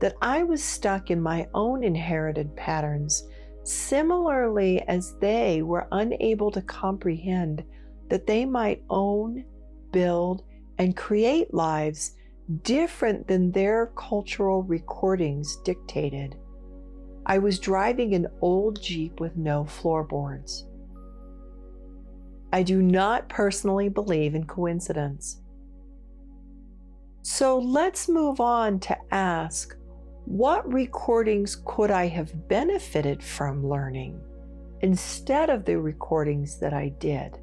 that 0.01 0.15
I 0.23 0.43
was 0.43 0.65
stuck 0.65 1.11
in 1.11 1.21
my 1.21 1.47
own 1.53 1.85
inherited 1.85 2.57
patterns, 2.57 3.29
similarly 3.63 4.81
as 4.89 5.15
they 5.21 5.61
were 5.61 5.87
unable 5.93 6.51
to 6.53 6.63
comprehend 6.63 7.63
that 8.09 8.27
they 8.27 8.47
might 8.47 8.83
own, 8.89 9.45
build, 9.93 10.45
and 10.79 10.97
create 10.97 11.53
lives 11.53 12.17
different 12.63 13.29
than 13.29 13.53
their 13.53 13.93
cultural 13.99 14.63
recordings 14.63 15.59
dictated. 15.63 16.37
I 17.27 17.37
was 17.37 17.59
driving 17.59 18.15
an 18.15 18.29
old 18.41 18.81
Jeep 18.81 19.21
with 19.21 19.37
no 19.37 19.67
floorboards. 19.67 20.67
I 22.57 22.63
do 22.63 22.81
not 22.81 23.29
personally 23.29 23.91
believe 23.91 24.35
in 24.35 24.47
coincidence. 24.47 25.43
So 27.21 27.59
let's 27.59 28.09
move 28.09 28.41
on 28.41 28.81
to 28.81 28.97
ask 29.11 29.77
what 30.25 30.73
recordings 30.73 31.61
could 31.67 31.91
I 31.91 32.07
have 32.07 32.49
benefited 32.49 33.23
from 33.23 33.69
learning 33.69 34.19
instead 34.81 35.51
of 35.51 35.67
the 35.67 35.79
recordings 35.79 36.59
that 36.61 36.73
I 36.73 36.95
did? 36.99 37.37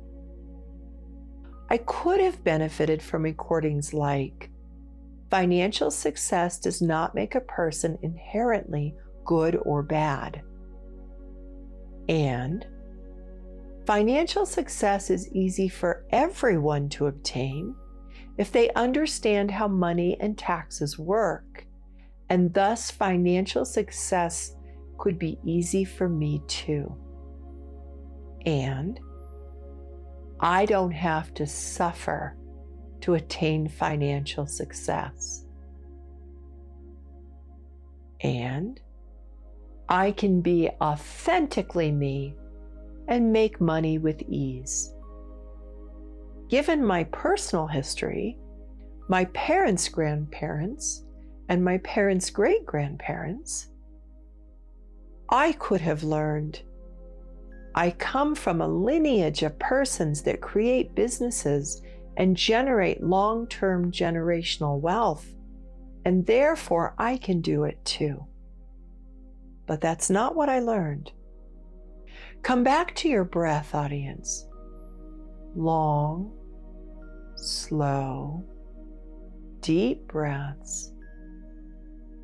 I 1.69 1.77
could 1.77 2.19
have 2.19 2.43
benefited 2.43 2.99
from 2.99 3.21
recordings 3.21 3.93
like 3.93 4.49
financial 5.29 5.91
success 5.91 6.57
does 6.57 6.81
not 6.81 7.13
make 7.13 7.35
a 7.35 7.41
person 7.41 7.99
inherently 8.01 8.95
good 9.25 9.59
or 9.61 9.83
bad. 9.83 10.41
And 12.09 12.65
financial 13.85 14.45
success 14.45 15.09
is 15.09 15.31
easy 15.33 15.67
for 15.67 16.05
everyone 16.11 16.89
to 16.89 17.07
obtain 17.07 17.75
if 18.37 18.51
they 18.51 18.71
understand 18.71 19.51
how 19.51 19.67
money 19.67 20.17
and 20.19 20.37
taxes 20.37 20.97
work, 20.97 21.67
and 22.29 22.53
thus 22.53 22.89
financial 22.89 23.65
success 23.65 24.55
could 24.97 25.19
be 25.19 25.37
easy 25.43 25.83
for 25.83 26.09
me 26.09 26.41
too. 26.47 26.95
And 28.45 28.99
I 30.39 30.65
don't 30.65 30.91
have 30.91 31.33
to 31.35 31.45
suffer 31.45 32.35
to 33.01 33.13
attain 33.13 33.67
financial 33.67 34.47
success. 34.47 35.45
And 38.21 38.79
I 39.89 40.11
can 40.11 40.41
be 40.41 40.69
authentically 40.81 41.91
me 41.91 42.35
and 43.07 43.31
make 43.31 43.61
money 43.61 43.97
with 43.97 44.21
ease. 44.23 44.93
Given 46.49 46.85
my 46.85 47.05
personal 47.05 47.67
history, 47.67 48.37
my 49.09 49.25
parents' 49.25 49.89
grandparents, 49.89 51.03
and 51.49 51.63
my 51.63 51.77
parents' 51.79 52.29
great 52.29 52.65
grandparents, 52.65 53.69
I 55.29 55.53
could 55.53 55.81
have 55.81 56.03
learned. 56.03 56.61
I 57.75 57.91
come 57.91 58.35
from 58.35 58.61
a 58.61 58.67
lineage 58.67 59.41
of 59.43 59.57
persons 59.57 60.21
that 60.23 60.41
create 60.41 60.95
businesses 60.95 61.81
and 62.17 62.37
generate 62.37 63.03
long 63.03 63.47
term 63.47 63.91
generational 63.91 64.79
wealth, 64.79 65.33
and 66.05 66.25
therefore 66.25 66.93
I 66.97 67.17
can 67.17 67.41
do 67.41 67.63
it 67.63 67.83
too. 67.83 68.25
But 69.65 69.81
that's 69.81 70.09
not 70.09 70.35
what 70.35 70.49
I 70.49 70.59
learned. 70.59 71.11
Come 72.41 72.63
back 72.63 72.95
to 72.95 73.09
your 73.09 73.23
breath, 73.23 73.73
audience. 73.73 74.47
Long, 75.55 76.31
slow, 77.35 78.43
deep 79.61 80.07
breaths 80.07 80.91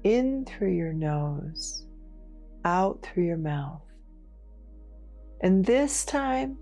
in 0.03 0.45
through 0.45 0.75
your 0.75 0.93
nose, 0.93 1.85
out 2.65 3.01
through 3.03 3.25
your 3.25 3.37
mouth. 3.37 3.81
And 5.41 5.65
this 5.65 6.05
time, 6.05 6.57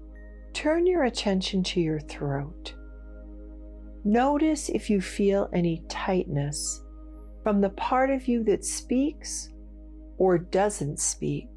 turn 0.54 0.86
your 0.86 1.04
attention 1.04 1.64
to 1.64 1.82
your 1.82 2.00
throat. 2.00 2.76
Notice 4.04 4.70
if 4.70 4.90
you 4.90 5.02
feel 5.02 5.50
any 5.52 5.84
tightness 5.90 6.82
from 7.44 7.60
the 7.62 7.70
part 7.72 8.10
of 8.10 8.28
you 8.28 8.44
that 8.44 8.64
speaks 8.64 9.52
or 10.18 10.38
doesn't 10.38 11.00
speak 11.00 11.57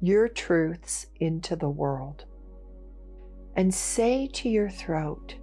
your 0.00 0.28
truths 0.28 1.06
into 1.16 1.56
the 1.56 1.68
world. 1.68 2.24
And 3.56 3.74
say 3.74 4.28
to 4.34 4.48
your 4.48 4.70
throat, 4.70 5.34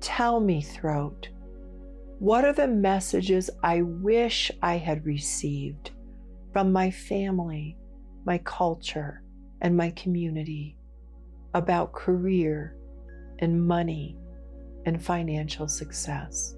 Tell 0.00 0.40
me, 0.40 0.62
throat, 0.62 1.28
what 2.18 2.44
are 2.44 2.52
the 2.52 2.68
messages 2.68 3.48
I 3.62 3.82
wish 3.82 4.50
I 4.62 4.76
had 4.76 5.06
received 5.06 5.92
from 6.52 6.72
my 6.72 6.90
family, 6.90 7.76
my 8.24 8.38
culture, 8.38 9.22
and 9.60 9.76
my 9.76 9.90
community 9.90 10.76
about 11.54 11.92
career 11.92 12.76
and 13.38 13.66
money 13.66 14.18
and 14.84 15.02
financial 15.02 15.68
success? 15.68 16.56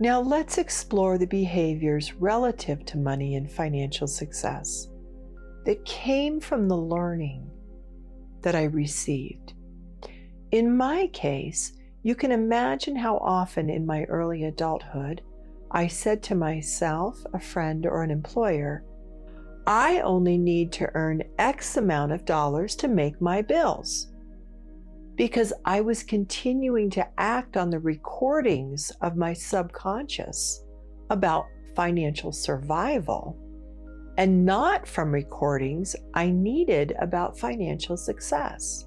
Now 0.00 0.20
let's 0.20 0.58
explore 0.58 1.18
the 1.18 1.26
behaviors 1.26 2.14
relative 2.14 2.84
to 2.86 2.98
money 2.98 3.34
and 3.34 3.50
financial 3.50 4.06
success 4.06 4.88
that 5.64 5.84
came 5.84 6.38
from 6.38 6.68
the 6.68 6.76
learning 6.76 7.50
that 8.42 8.54
I 8.54 8.64
received. 8.64 9.54
In 10.52 10.76
my 10.76 11.08
case, 11.08 11.72
you 12.04 12.14
can 12.14 12.30
imagine 12.30 12.94
how 12.94 13.16
often 13.18 13.68
in 13.68 13.84
my 13.84 14.04
early 14.04 14.44
adulthood 14.44 15.20
I 15.72 15.88
said 15.88 16.22
to 16.24 16.34
myself, 16.36 17.20
a 17.34 17.40
friend, 17.40 17.84
or 17.84 18.04
an 18.04 18.10
employer, 18.12 18.84
I 19.66 20.00
only 20.00 20.38
need 20.38 20.70
to 20.74 20.90
earn 20.94 21.24
X 21.38 21.76
amount 21.76 22.12
of 22.12 22.24
dollars 22.24 22.76
to 22.76 22.88
make 22.88 23.20
my 23.20 23.42
bills 23.42 24.06
because 25.18 25.52
I 25.64 25.80
was 25.80 26.04
continuing 26.04 26.90
to 26.90 27.06
act 27.18 27.56
on 27.56 27.70
the 27.70 27.80
recordings 27.80 28.92
of 29.02 29.16
my 29.16 29.32
subconscious 29.32 30.64
about 31.10 31.46
financial 31.74 32.30
survival 32.30 33.36
and 34.16 34.46
not 34.46 34.86
from 34.86 35.10
recordings 35.10 35.96
I 36.14 36.30
needed 36.30 36.94
about 37.00 37.38
financial 37.38 37.96
success. 37.96 38.86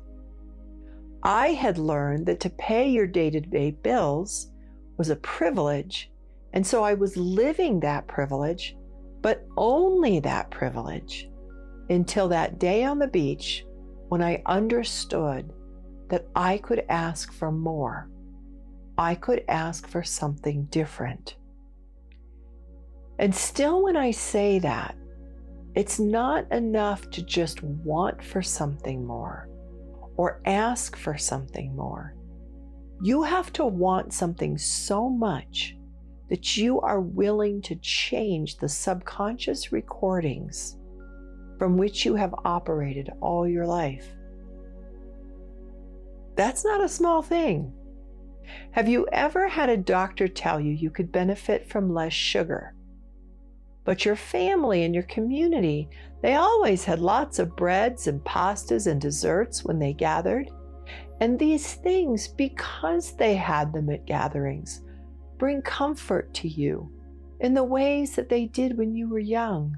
I 1.21 1.49
had 1.49 1.77
learned 1.77 2.25
that 2.27 2.39
to 2.39 2.49
pay 2.49 2.89
your 2.89 3.07
day 3.07 3.29
to 3.29 3.41
day 3.41 3.71
bills 3.71 4.51
was 4.97 5.09
a 5.09 5.17
privilege, 5.17 6.11
and 6.53 6.65
so 6.65 6.81
I 6.81 6.93
was 6.93 7.17
living 7.17 7.81
that 7.81 8.07
privilege, 8.07 8.77
but 9.21 9.45
only 9.57 10.21
that 10.21 10.49
privilege, 10.49 11.29
until 11.89 12.29
that 12.29 12.57
day 12.57 12.85
on 12.85 12.99
the 12.99 13.07
beach 13.07 13.65
when 14.07 14.21
I 14.21 14.41
understood 14.45 15.51
that 16.11 16.27
I 16.35 16.57
could 16.57 16.83
ask 16.89 17.31
for 17.31 17.51
more. 17.51 18.09
I 18.97 19.15
could 19.15 19.43
ask 19.47 19.87
for 19.87 20.03
something 20.03 20.65
different. 20.65 21.37
And 23.17 23.33
still, 23.33 23.83
when 23.83 23.95
I 23.95 24.11
say 24.11 24.59
that, 24.59 24.95
it's 25.73 25.99
not 25.99 26.51
enough 26.51 27.09
to 27.11 27.23
just 27.23 27.63
want 27.63 28.21
for 28.21 28.41
something 28.41 29.05
more 29.05 29.47
or 30.17 30.41
ask 30.45 30.97
for 30.97 31.17
something 31.17 31.73
more. 31.75 32.13
You 33.01 33.23
have 33.23 33.53
to 33.53 33.65
want 33.65 34.13
something 34.13 34.57
so 34.57 35.09
much 35.09 35.77
that 36.29 36.57
you 36.57 36.81
are 36.81 36.99
willing 36.99 37.61
to 37.61 37.75
change 37.77 38.57
the 38.57 38.67
subconscious 38.69 39.71
recordings 39.71 40.77
from 41.57 41.77
which 41.77 42.05
you 42.05 42.15
have 42.15 42.35
operated 42.43 43.09
all 43.21 43.47
your 43.47 43.65
life. 43.65 44.07
That's 46.41 46.65
not 46.65 46.83
a 46.83 46.89
small 46.89 47.21
thing. 47.21 47.71
Have 48.71 48.89
you 48.89 49.07
ever 49.11 49.47
had 49.47 49.69
a 49.69 49.77
doctor 49.77 50.27
tell 50.27 50.59
you 50.59 50.71
you 50.71 50.89
could 50.89 51.11
benefit 51.11 51.69
from 51.69 51.93
less 51.93 52.13
sugar? 52.13 52.73
But 53.83 54.05
your 54.05 54.15
family 54.15 54.83
and 54.83 54.95
your 54.95 55.03
community, 55.03 55.87
they 56.23 56.33
always 56.33 56.83
had 56.83 56.97
lots 56.97 57.37
of 57.37 57.55
breads 57.55 58.07
and 58.07 58.23
pastas 58.23 58.87
and 58.87 58.99
desserts 58.99 59.63
when 59.63 59.77
they 59.77 59.93
gathered. 59.93 60.49
And 61.19 61.37
these 61.37 61.75
things, 61.75 62.27
because 62.29 63.15
they 63.15 63.35
had 63.35 63.71
them 63.71 63.91
at 63.91 64.07
gatherings, 64.07 64.81
bring 65.37 65.61
comfort 65.61 66.33
to 66.33 66.47
you 66.47 66.91
in 67.39 67.53
the 67.53 67.63
ways 67.63 68.15
that 68.15 68.29
they 68.29 68.47
did 68.47 68.79
when 68.79 68.95
you 68.95 69.07
were 69.07 69.19
young. 69.19 69.77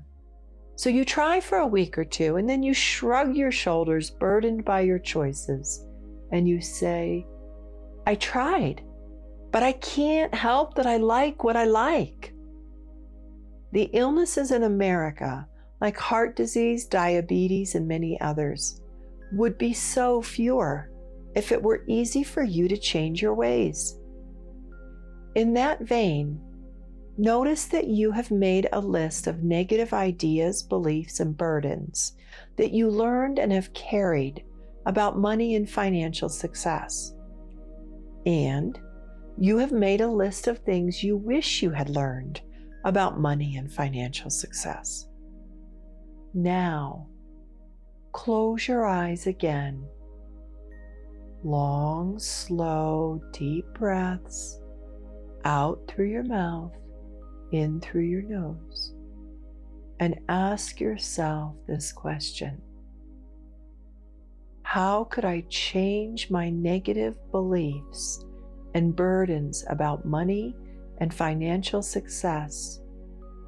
So 0.78 0.90
you 0.90 1.04
try 1.04 1.42
for 1.42 1.58
a 1.58 1.68
week 1.68 1.98
or 1.98 2.06
two, 2.06 2.38
and 2.38 2.50
then 2.50 2.64
you 2.64 2.74
shrug 2.74 3.36
your 3.36 3.52
shoulders, 3.52 4.10
burdened 4.10 4.64
by 4.64 4.80
your 4.80 5.00
choices, 5.00 5.86
and 6.34 6.50
you 6.50 6.60
say, 6.60 7.26
I 8.08 8.16
tried, 8.16 8.82
but 9.52 9.62
I 9.62 9.74
can't 9.74 10.34
help 10.34 10.74
that 10.76 10.88
I 10.88 10.98
like 10.98 11.44
what 11.44 11.56
I 11.56 11.66
like. 11.66 12.34
The 13.72 13.90
illnesses 13.94 14.52
in 14.52 14.64
America, 14.64 15.48
like 15.80 15.96
heart 15.96 16.36
disease, 16.36 16.86
diabetes, 16.86 17.76
and 17.76 17.88
many 17.88 18.20
others, 18.20 18.82
would 19.32 19.60
be 19.60 19.74
so 19.74 20.24
fewer 20.24 20.90
if 21.36 21.52
it 21.52 21.62
were 21.62 21.86
easy 21.88 22.24
for 22.24 22.44
you 22.44 22.68
to 22.68 22.78
change 22.78 23.22
your 23.22 23.36
ways. 23.36 24.00
In 25.36 25.54
that 25.54 25.82
vein, 25.82 26.42
notice 27.16 27.66
that 27.66 27.88
you 27.88 28.12
have 28.12 28.32
made 28.32 28.68
a 28.74 28.80
list 28.80 29.28
of 29.28 29.44
negative 29.44 29.94
ideas, 29.94 30.64
beliefs, 30.64 31.20
and 31.20 31.38
burdens 31.38 32.14
that 32.56 32.72
you 32.72 32.90
learned 32.90 33.38
and 33.38 33.52
have 33.52 33.74
carried 33.74 34.44
about 34.86 35.18
money 35.18 35.56
and 35.56 35.70
financial 35.70 36.30
success. 36.30 37.14
And 38.26 38.80
you 39.38 39.58
have 39.58 39.72
made 39.72 40.02
a 40.02 40.08
list 40.08 40.48
of 40.48 40.60
things 40.60 41.04
you 41.04 41.18
wish 41.18 41.62
you 41.62 41.72
had 41.72 41.90
learned 41.90 42.42
about 42.86 43.20
money 43.20 43.58
and 43.58 43.72
financial 43.72 44.30
success. 44.30 45.08
Now, 46.34 47.08
close 48.12 48.68
your 48.68 48.86
eyes 48.86 49.28
again. 49.28 49.86
Long, 51.44 52.20
slow, 52.20 53.22
deep 53.32 53.66
breaths 53.74 54.60
out 55.46 55.80
through 55.88 56.10
your 56.10 56.24
mouth, 56.24 56.74
in 57.52 57.80
through 57.82 58.04
your 58.04 58.22
nose. 58.22 58.94
And 60.00 60.20
ask 60.30 60.80
yourself 60.80 61.56
this 61.68 61.92
question 61.92 62.62
how 64.64 65.04
could 65.06 65.26
I 65.26 65.42
change 65.50 66.32
my 66.32 66.50
negative 66.50 67.16
beliefs 67.32 68.26
and 68.74 68.96
burdens 68.96 69.64
about 69.70 70.06
money 70.06 70.56
and 70.98 71.14
financial 71.14 71.82
success 71.82 72.80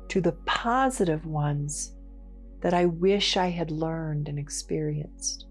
to 0.10 0.22
the 0.22 0.34
positive 0.46 1.26
ones 1.26 1.94
that 2.62 2.74
I 2.74 2.86
wish 2.86 3.38
I 3.38 3.48
had 3.48 3.72
learned 3.72 4.30
and 4.30 4.38
experienced? 4.38 5.45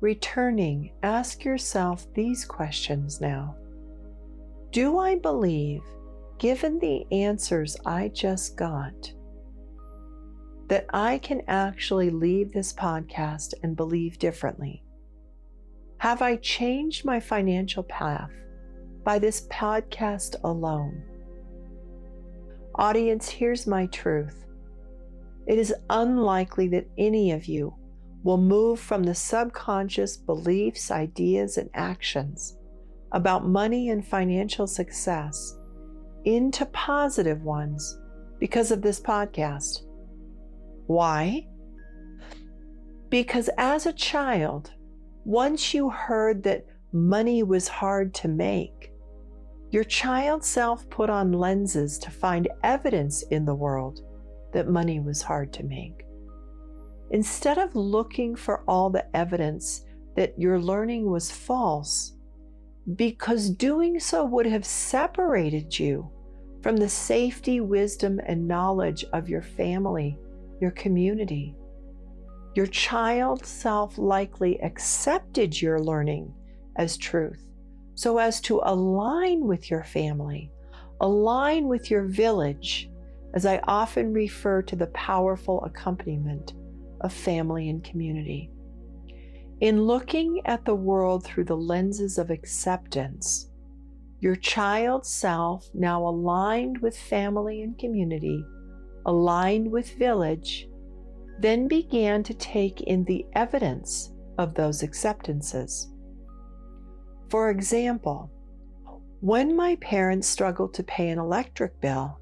Returning, 0.00 0.92
ask 1.02 1.44
yourself 1.44 2.06
these 2.14 2.46
questions 2.46 3.20
now. 3.20 3.54
Do 4.70 4.98
I 4.98 5.16
believe, 5.16 5.82
given 6.38 6.78
the 6.78 7.04
answers 7.12 7.76
I 7.84 8.08
just 8.08 8.56
got, 8.56 9.12
that 10.68 10.86
I 10.94 11.18
can 11.18 11.42
actually 11.48 12.08
leave 12.08 12.50
this 12.50 12.72
podcast 12.72 13.52
and 13.62 13.76
believe 13.76 14.18
differently? 14.18 14.82
Have 15.98 16.22
I 16.22 16.36
changed 16.36 17.04
my 17.04 17.20
financial 17.20 17.82
path 17.82 18.30
by 19.04 19.18
this 19.18 19.46
podcast 19.48 20.36
alone? 20.44 21.02
Audience, 22.76 23.28
here's 23.28 23.66
my 23.66 23.84
truth. 23.86 24.46
It 25.46 25.58
is 25.58 25.74
unlikely 25.90 26.68
that 26.68 26.88
any 26.96 27.32
of 27.32 27.44
you 27.44 27.74
will 28.22 28.38
move 28.38 28.78
from 28.78 29.02
the 29.02 29.14
subconscious 29.14 30.16
beliefs, 30.16 30.90
ideas, 30.90 31.56
and 31.56 31.70
actions 31.74 32.56
about 33.12 33.46
money 33.46 33.90
and 33.90 34.06
financial 34.06 34.66
success 34.66 35.58
into 36.24 36.66
positive 36.66 37.42
ones 37.42 37.98
because 38.38 38.70
of 38.70 38.82
this 38.82 39.00
podcast. 39.00 39.82
Why? 40.86 41.46
Because 43.08 43.50
as 43.58 43.86
a 43.86 43.92
child, 43.92 44.72
once 45.24 45.74
you 45.74 45.90
heard 45.90 46.42
that 46.44 46.66
money 46.92 47.42
was 47.42 47.68
hard 47.68 48.14
to 48.14 48.28
make, 48.28 48.92
your 49.70 49.84
child 49.84 50.44
self 50.44 50.88
put 50.90 51.08
on 51.08 51.32
lenses 51.32 51.98
to 51.98 52.10
find 52.10 52.48
evidence 52.62 53.22
in 53.30 53.44
the 53.44 53.54
world 53.54 54.00
that 54.52 54.68
money 54.68 55.00
was 55.00 55.22
hard 55.22 55.52
to 55.52 55.64
make. 55.64 56.04
Instead 57.10 57.58
of 57.58 57.74
looking 57.74 58.36
for 58.36 58.62
all 58.68 58.90
the 58.90 59.04
evidence 59.16 59.84
that 60.16 60.38
your 60.38 60.60
learning 60.60 61.10
was 61.10 61.30
false, 61.30 62.14
because 62.94 63.50
doing 63.50 63.98
so 63.98 64.24
would 64.24 64.46
have 64.46 64.64
separated 64.64 65.78
you 65.78 66.10
from 66.62 66.76
the 66.76 66.88
safety, 66.88 67.60
wisdom, 67.60 68.20
and 68.26 68.46
knowledge 68.46 69.04
of 69.12 69.28
your 69.28 69.42
family, 69.42 70.18
your 70.60 70.70
community. 70.72 71.54
Your 72.54 72.66
child 72.66 73.44
self 73.46 73.96
likely 73.96 74.60
accepted 74.62 75.60
your 75.60 75.80
learning 75.80 76.32
as 76.76 76.96
truth 76.96 77.46
so 77.94 78.16
as 78.18 78.40
to 78.40 78.62
align 78.64 79.46
with 79.46 79.70
your 79.70 79.84
family, 79.84 80.50
align 81.00 81.68
with 81.68 81.90
your 81.90 82.04
village, 82.04 82.90
as 83.34 83.44
I 83.44 83.58
often 83.64 84.12
refer 84.12 84.62
to 84.62 84.74
the 84.74 84.86
powerful 84.88 85.62
accompaniment 85.64 86.54
of 87.00 87.12
family 87.12 87.68
and 87.68 87.82
community. 87.84 88.50
In 89.60 89.82
looking 89.82 90.40
at 90.46 90.64
the 90.64 90.74
world 90.74 91.24
through 91.24 91.44
the 91.44 91.56
lenses 91.56 92.18
of 92.18 92.30
acceptance, 92.30 93.50
your 94.20 94.36
child 94.36 95.06
self, 95.06 95.68
now 95.74 96.06
aligned 96.06 96.78
with 96.78 96.96
family 96.96 97.62
and 97.62 97.78
community, 97.78 98.44
aligned 99.06 99.70
with 99.70 99.96
village, 99.96 100.68
then 101.40 101.68
began 101.68 102.22
to 102.22 102.34
take 102.34 102.82
in 102.82 103.04
the 103.04 103.26
evidence 103.34 104.12
of 104.38 104.54
those 104.54 104.82
acceptances. 104.82 105.90
For 107.30 107.50
example, 107.50 108.30
when 109.20 109.54
my 109.54 109.76
parents 109.76 110.28
struggled 110.28 110.74
to 110.74 110.82
pay 110.82 111.10
an 111.10 111.18
electric 111.18 111.80
bill, 111.80 112.18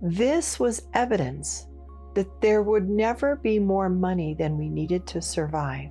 this 0.00 0.58
was 0.58 0.88
evidence 0.94 1.66
that 2.14 2.40
there 2.40 2.62
would 2.62 2.88
never 2.88 3.36
be 3.36 3.58
more 3.58 3.88
money 3.88 4.34
than 4.34 4.58
we 4.58 4.68
needed 4.68 5.06
to 5.08 5.22
survive. 5.22 5.90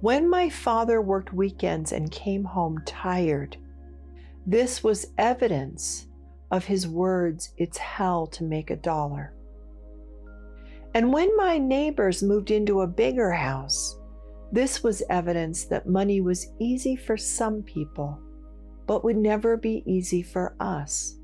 When 0.00 0.28
my 0.28 0.48
father 0.48 1.02
worked 1.02 1.32
weekends 1.32 1.92
and 1.92 2.10
came 2.10 2.44
home 2.44 2.82
tired, 2.86 3.56
this 4.46 4.82
was 4.82 5.12
evidence 5.18 6.06
of 6.50 6.64
his 6.64 6.86
words, 6.86 7.52
It's 7.56 7.78
hell 7.78 8.26
to 8.28 8.44
make 8.44 8.70
a 8.70 8.76
dollar. 8.76 9.34
And 10.94 11.12
when 11.12 11.36
my 11.36 11.58
neighbors 11.58 12.22
moved 12.22 12.50
into 12.50 12.80
a 12.80 12.86
bigger 12.86 13.30
house, 13.30 13.98
this 14.50 14.82
was 14.82 15.02
evidence 15.10 15.64
that 15.64 15.88
money 15.88 16.20
was 16.20 16.50
easy 16.58 16.96
for 16.96 17.16
some 17.16 17.62
people, 17.62 18.18
but 18.86 19.04
would 19.04 19.16
never 19.16 19.56
be 19.56 19.82
easy 19.84 20.22
for 20.22 20.54
us. 20.58 21.18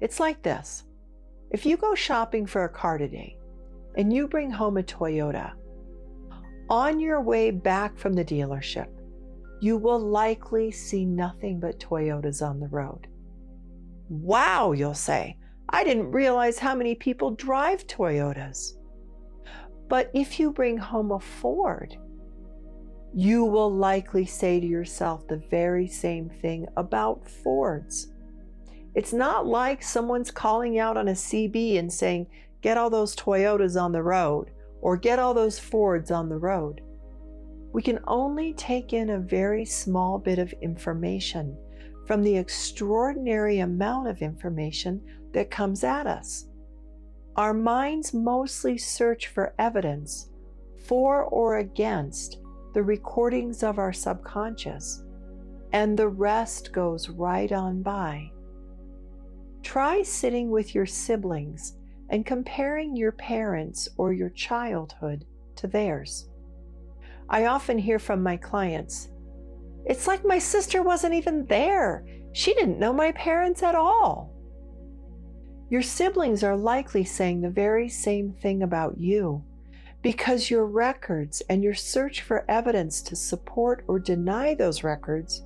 It's 0.00 0.18
like 0.18 0.42
this 0.42 0.84
if 1.50 1.64
you 1.64 1.76
go 1.76 1.94
shopping 1.94 2.46
for 2.46 2.64
a 2.64 2.68
car 2.68 2.98
today 2.98 3.36
and 3.96 4.12
you 4.12 4.28
bring 4.28 4.50
home 4.50 4.76
a 4.76 4.82
Toyota, 4.82 5.52
on 6.68 6.98
your 6.98 7.20
way 7.22 7.50
back 7.50 7.96
from 7.96 8.12
the 8.12 8.24
dealership, 8.24 8.88
you 9.60 9.76
will 9.76 10.00
likely 10.00 10.70
see 10.70 11.04
nothing 11.04 11.60
but 11.60 11.78
Toyotas 11.78 12.46
on 12.46 12.60
the 12.60 12.68
road. 12.68 13.06
Wow, 14.08 14.72
you'll 14.72 14.94
say, 14.94 15.38
I 15.68 15.84
didn't 15.84 16.12
realize 16.12 16.58
how 16.58 16.74
many 16.74 16.94
people 16.94 17.32
drive 17.32 17.86
Toyotas. 17.86 18.72
But 19.88 20.10
if 20.14 20.38
you 20.38 20.52
bring 20.52 20.76
home 20.76 21.12
a 21.12 21.20
Ford, 21.20 21.96
you 23.14 23.44
will 23.44 23.72
likely 23.72 24.26
say 24.26 24.60
to 24.60 24.66
yourself 24.66 25.26
the 25.26 25.42
very 25.50 25.86
same 25.86 26.28
thing 26.28 26.66
about 26.76 27.28
Fords. 27.28 28.12
It's 28.96 29.12
not 29.12 29.46
like 29.46 29.82
someone's 29.82 30.30
calling 30.30 30.78
out 30.78 30.96
on 30.96 31.08
a 31.08 31.12
CB 31.12 31.78
and 31.78 31.92
saying, 31.92 32.28
get 32.62 32.78
all 32.78 32.88
those 32.88 33.14
Toyotas 33.14 33.80
on 33.80 33.92
the 33.92 34.02
road 34.02 34.50
or 34.80 34.96
get 34.96 35.18
all 35.18 35.34
those 35.34 35.58
Fords 35.58 36.10
on 36.10 36.30
the 36.30 36.38
road. 36.38 36.80
We 37.74 37.82
can 37.82 38.00
only 38.06 38.54
take 38.54 38.94
in 38.94 39.10
a 39.10 39.18
very 39.18 39.66
small 39.66 40.18
bit 40.18 40.38
of 40.38 40.54
information 40.62 41.58
from 42.06 42.22
the 42.22 42.38
extraordinary 42.38 43.58
amount 43.58 44.08
of 44.08 44.22
information 44.22 45.02
that 45.34 45.50
comes 45.50 45.84
at 45.84 46.06
us. 46.06 46.46
Our 47.36 47.52
minds 47.52 48.14
mostly 48.14 48.78
search 48.78 49.26
for 49.26 49.52
evidence 49.58 50.30
for 50.86 51.24
or 51.24 51.58
against 51.58 52.38
the 52.72 52.82
recordings 52.82 53.62
of 53.62 53.78
our 53.78 53.92
subconscious, 53.92 55.02
and 55.72 55.98
the 55.98 56.08
rest 56.08 56.72
goes 56.72 57.10
right 57.10 57.52
on 57.52 57.82
by. 57.82 58.30
Try 59.66 60.02
sitting 60.02 60.52
with 60.52 60.76
your 60.76 60.86
siblings 60.86 61.74
and 62.10 62.24
comparing 62.24 62.94
your 62.94 63.10
parents 63.10 63.88
or 63.98 64.12
your 64.12 64.30
childhood 64.30 65.26
to 65.56 65.66
theirs. 65.66 66.28
I 67.28 67.46
often 67.46 67.76
hear 67.76 67.98
from 67.98 68.22
my 68.22 68.36
clients, 68.36 69.08
it's 69.84 70.06
like 70.06 70.24
my 70.24 70.38
sister 70.38 70.82
wasn't 70.82 71.14
even 71.14 71.46
there. 71.46 72.06
She 72.32 72.54
didn't 72.54 72.78
know 72.78 72.92
my 72.92 73.10
parents 73.10 73.64
at 73.64 73.74
all. 73.74 74.32
Your 75.68 75.82
siblings 75.82 76.44
are 76.44 76.56
likely 76.56 77.02
saying 77.02 77.40
the 77.40 77.50
very 77.50 77.88
same 77.88 78.32
thing 78.34 78.62
about 78.62 78.96
you 78.98 79.42
because 80.00 80.48
your 80.48 80.66
records 80.66 81.42
and 81.50 81.64
your 81.64 81.74
search 81.74 82.22
for 82.22 82.48
evidence 82.48 83.02
to 83.02 83.16
support 83.16 83.84
or 83.88 83.98
deny 83.98 84.54
those 84.54 84.84
records 84.84 85.42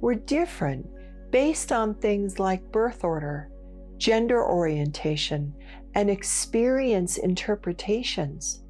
were 0.00 0.14
different 0.14 0.88
based 1.30 1.70
on 1.70 1.94
things 1.94 2.38
like 2.38 2.72
birth 2.72 3.04
order, 3.04 3.50
gender 3.98 4.42
orientation, 4.44 5.54
and 5.94 6.08
experience 6.08 7.18
interpretations. 7.18 8.62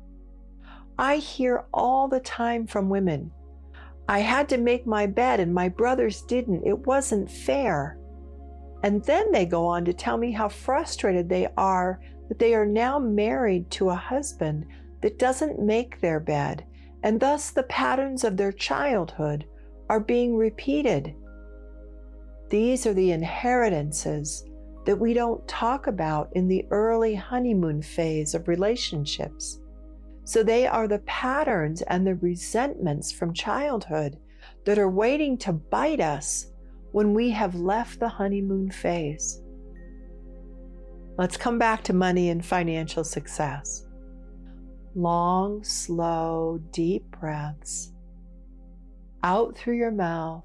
I 0.98 1.16
hear 1.16 1.66
all 1.72 2.08
the 2.08 2.20
time 2.20 2.66
from 2.66 2.88
women 2.88 3.30
I 4.08 4.20
had 4.20 4.48
to 4.48 4.56
make 4.56 4.86
my 4.86 5.06
bed 5.06 5.38
and 5.38 5.52
my 5.52 5.68
brothers 5.68 6.22
didn't. 6.22 6.66
It 6.66 6.86
wasn't 6.86 7.30
fair. 7.30 7.98
And 8.82 9.04
then 9.04 9.30
they 9.32 9.44
go 9.44 9.66
on 9.66 9.84
to 9.84 9.92
tell 9.92 10.16
me 10.16 10.32
how 10.32 10.48
frustrated 10.48 11.28
they 11.28 11.48
are 11.58 12.00
that 12.28 12.38
they 12.38 12.54
are 12.54 12.66
now 12.66 12.98
married 12.98 13.70
to 13.72 13.90
a 13.90 13.94
husband 13.94 14.64
that 15.02 15.18
doesn't 15.18 15.60
make 15.60 16.00
their 16.00 16.20
bed, 16.20 16.64
and 17.02 17.20
thus 17.20 17.50
the 17.50 17.62
patterns 17.64 18.24
of 18.24 18.36
their 18.36 18.52
childhood 18.52 19.46
are 19.90 20.00
being 20.00 20.36
repeated. 20.36 21.14
These 22.50 22.86
are 22.86 22.94
the 22.94 23.12
inheritances 23.12 24.44
that 24.88 24.98
we 24.98 25.12
don't 25.12 25.46
talk 25.46 25.86
about 25.86 26.30
in 26.32 26.48
the 26.48 26.64
early 26.70 27.14
honeymoon 27.14 27.82
phase 27.82 28.34
of 28.34 28.48
relationships. 28.48 29.60
So 30.24 30.42
they 30.42 30.66
are 30.66 30.88
the 30.88 31.00
patterns 31.00 31.82
and 31.82 32.06
the 32.06 32.14
resentments 32.14 33.12
from 33.12 33.34
childhood 33.34 34.18
that 34.64 34.78
are 34.78 34.88
waiting 34.88 35.36
to 35.40 35.52
bite 35.52 36.00
us 36.00 36.52
when 36.92 37.12
we 37.12 37.28
have 37.32 37.54
left 37.54 38.00
the 38.00 38.08
honeymoon 38.08 38.70
phase. 38.70 39.42
Let's 41.18 41.36
come 41.36 41.58
back 41.58 41.84
to 41.84 41.92
money 41.92 42.30
and 42.30 42.42
financial 42.42 43.04
success. 43.04 43.84
Long, 44.94 45.62
slow, 45.64 46.62
deep 46.72 47.04
breaths 47.20 47.92
out 49.22 49.54
through 49.54 49.76
your 49.76 49.90
mouth, 49.90 50.44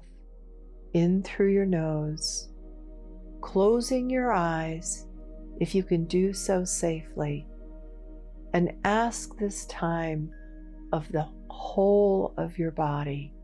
in 0.92 1.22
through 1.22 1.50
your 1.54 1.64
nose 1.64 2.50
closing 3.44 4.08
your 4.08 4.32
eyes 4.32 5.06
if 5.60 5.74
you 5.74 5.82
can 5.82 6.06
do 6.06 6.32
so 6.32 6.64
safely, 6.64 7.46
and 8.54 8.72
ask 8.84 9.36
this 9.36 9.66
time 9.66 10.30
of 10.94 11.06
the 11.12 11.28
whole 11.50 12.32
of 12.38 12.58
your 12.58 12.70
body. 12.70 13.34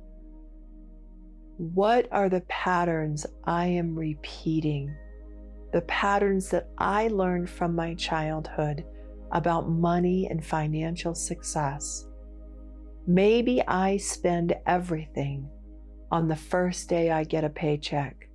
What 1.58 2.08
are 2.10 2.30
the 2.30 2.40
patterns 2.48 3.26
I 3.44 3.66
am 3.66 3.94
repeating? 3.94 4.96
The 5.74 5.82
patterns 5.82 6.48
that 6.48 6.70
I 6.78 7.08
learned 7.08 7.50
from 7.50 7.76
my 7.76 7.94
childhood 7.94 8.86
about 9.32 9.68
money 9.68 10.28
and 10.30 10.44
financial 10.44 11.14
success. 11.14 12.06
Maybe 13.06 13.62
I 13.68 13.98
spend 13.98 14.56
everything 14.66 15.46
on 16.10 16.26
the 16.26 16.36
first 16.36 16.88
day 16.88 17.10
I 17.10 17.24
get 17.24 17.44
a 17.44 17.50
paycheck. 17.50 18.29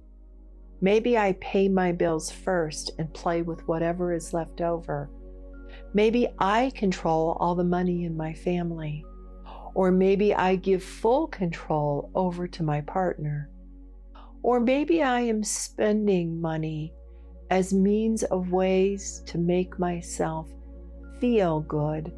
Maybe 0.81 1.17
I 1.17 1.33
pay 1.39 1.69
my 1.69 1.91
bills 1.91 2.29
first 2.29 2.91
and 2.99 3.13
play 3.13 3.41
with 3.41 3.67
whatever 3.67 4.13
is 4.13 4.33
left 4.33 4.61
over. 4.61 5.09
Maybe 5.93 6.27
I 6.39 6.71
control 6.75 7.37
all 7.39 7.55
the 7.55 7.63
money 7.63 8.03
in 8.03 8.17
my 8.17 8.33
family. 8.33 9.05
Or 9.73 9.91
maybe 9.91 10.33
I 10.33 10.55
give 10.55 10.83
full 10.83 11.27
control 11.27 12.11
over 12.15 12.47
to 12.47 12.63
my 12.63 12.81
partner. 12.81 13.49
Or 14.41 14.59
maybe 14.59 15.01
I 15.01 15.21
am 15.21 15.43
spending 15.43 16.39
money 16.39 16.93
as 17.49 17.73
means 17.73 18.23
of 18.23 18.51
ways 18.51 19.21
to 19.27 19.37
make 19.37 19.79
myself 19.79 20.49
feel 21.19 21.61
good, 21.61 22.11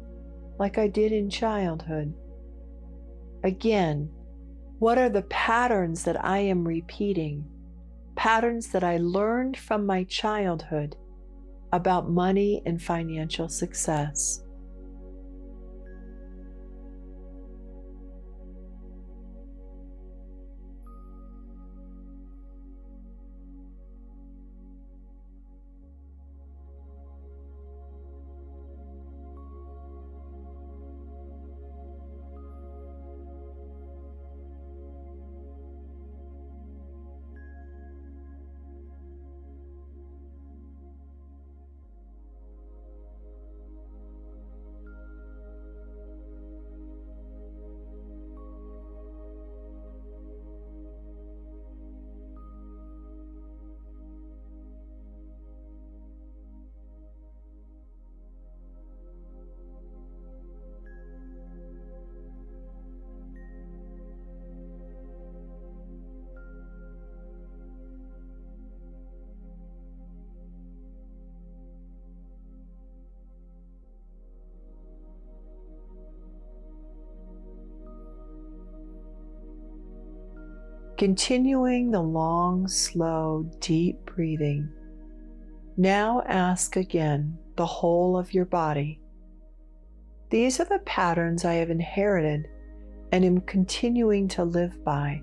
like 0.58 0.78
I 0.78 0.88
did 0.88 1.12
in 1.12 1.30
childhood. 1.30 2.14
Again, 3.44 4.10
what 4.78 4.98
are 4.98 5.08
the 5.08 5.22
patterns 5.22 6.04
that 6.04 6.24
I 6.24 6.38
am 6.38 6.66
repeating? 6.66 7.44
Patterns 8.18 8.66
that 8.72 8.82
I 8.82 8.96
learned 8.96 9.56
from 9.56 9.86
my 9.86 10.02
childhood 10.02 10.96
about 11.72 12.10
money 12.10 12.62
and 12.66 12.82
financial 12.82 13.48
success. 13.48 14.42
Continuing 80.98 81.92
the 81.92 82.02
long, 82.02 82.66
slow, 82.66 83.48
deep 83.60 84.04
breathing. 84.04 84.68
Now 85.76 86.22
ask 86.26 86.74
again 86.74 87.38
the 87.54 87.64
whole 87.64 88.18
of 88.18 88.34
your 88.34 88.46
body. 88.46 89.00
These 90.30 90.58
are 90.58 90.64
the 90.64 90.80
patterns 90.80 91.44
I 91.44 91.54
have 91.54 91.70
inherited 91.70 92.48
and 93.12 93.24
am 93.24 93.42
continuing 93.42 94.26
to 94.26 94.42
live 94.42 94.84
by. 94.84 95.22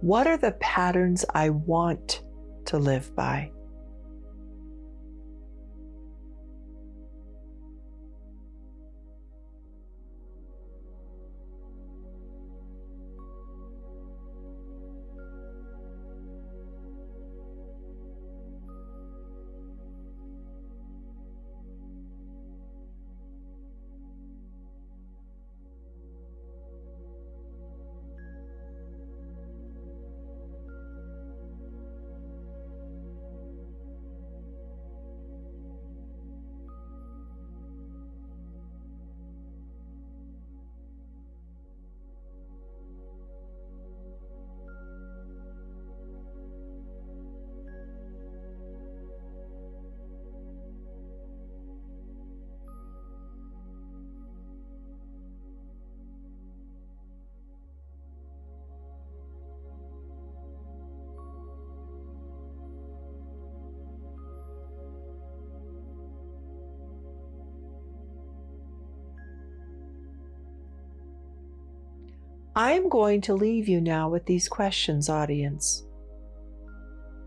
What 0.00 0.26
are 0.26 0.38
the 0.38 0.52
patterns 0.52 1.26
I 1.34 1.50
want 1.50 2.22
to 2.64 2.78
live 2.78 3.14
by? 3.14 3.52
I 72.56 72.72
am 72.72 72.88
going 72.88 73.20
to 73.22 73.34
leave 73.34 73.68
you 73.68 73.80
now 73.80 74.08
with 74.08 74.26
these 74.26 74.48
questions, 74.48 75.08
audience. 75.08 75.84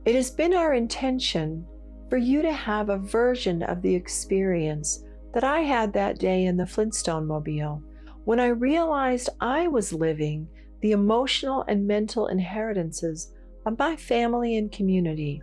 It 0.05 0.15
has 0.15 0.29
been 0.29 0.53
our 0.53 0.73
intention 0.73 1.65
for 2.09 2.17
you 2.17 2.41
to 2.41 2.51
have 2.51 2.89
a 2.89 2.97
version 2.97 3.63
of 3.63 3.81
the 3.81 3.95
experience 3.95 5.05
that 5.33 5.45
I 5.45 5.61
had 5.61 5.93
that 5.93 6.19
day 6.19 6.45
in 6.45 6.57
the 6.57 6.67
Flintstone 6.67 7.25
Mobile 7.25 7.81
when 8.25 8.39
I 8.39 8.47
realized 8.47 9.29
I 9.39 9.67
was 9.67 9.93
living 9.93 10.47
the 10.81 10.91
emotional 10.91 11.63
and 11.69 11.87
mental 11.87 12.27
inheritances 12.27 13.33
of 13.65 13.79
my 13.79 13.95
family 13.95 14.57
and 14.57 14.71
community. 14.71 15.41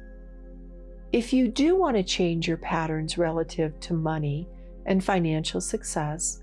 If 1.11 1.33
you 1.33 1.49
do 1.49 1.75
want 1.75 1.97
to 1.97 2.03
change 2.03 2.47
your 2.47 2.59
patterns 2.59 3.17
relative 3.17 3.81
to 3.81 3.95
money 3.95 4.47
and 4.85 5.03
financial 5.03 5.61
success, 5.61 6.43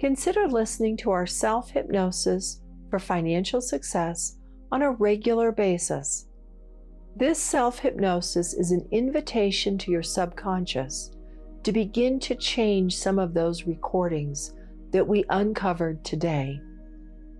consider 0.00 0.48
listening 0.48 0.96
to 0.96 1.10
our 1.10 1.26
self 1.26 1.70
hypnosis 1.70 2.62
for 2.88 2.98
financial 2.98 3.60
success 3.60 4.38
on 4.72 4.82
a 4.82 4.90
regular 4.90 5.52
basis. 5.52 6.26
This 7.14 7.38
self 7.38 7.78
hypnosis 7.78 8.54
is 8.54 8.72
an 8.72 8.88
invitation 8.90 9.76
to 9.78 9.90
your 9.90 10.02
subconscious 10.02 11.10
to 11.62 11.72
begin 11.72 12.18
to 12.20 12.34
change 12.34 12.96
some 12.96 13.18
of 13.18 13.34
those 13.34 13.66
recordings 13.66 14.54
that 14.92 15.06
we 15.06 15.24
uncovered 15.28 16.02
today. 16.02 16.58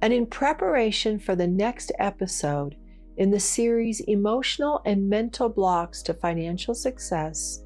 And 0.02 0.12
in 0.12 0.26
preparation 0.26 1.18
for 1.18 1.34
the 1.34 1.46
next 1.46 1.92
episode 1.98 2.76
in 3.16 3.30
the 3.30 3.40
series 3.40 4.00
Emotional 4.00 4.82
and 4.84 5.08
Mental 5.08 5.48
Blocks 5.48 6.02
to 6.02 6.14
Financial 6.14 6.74
Success, 6.74 7.62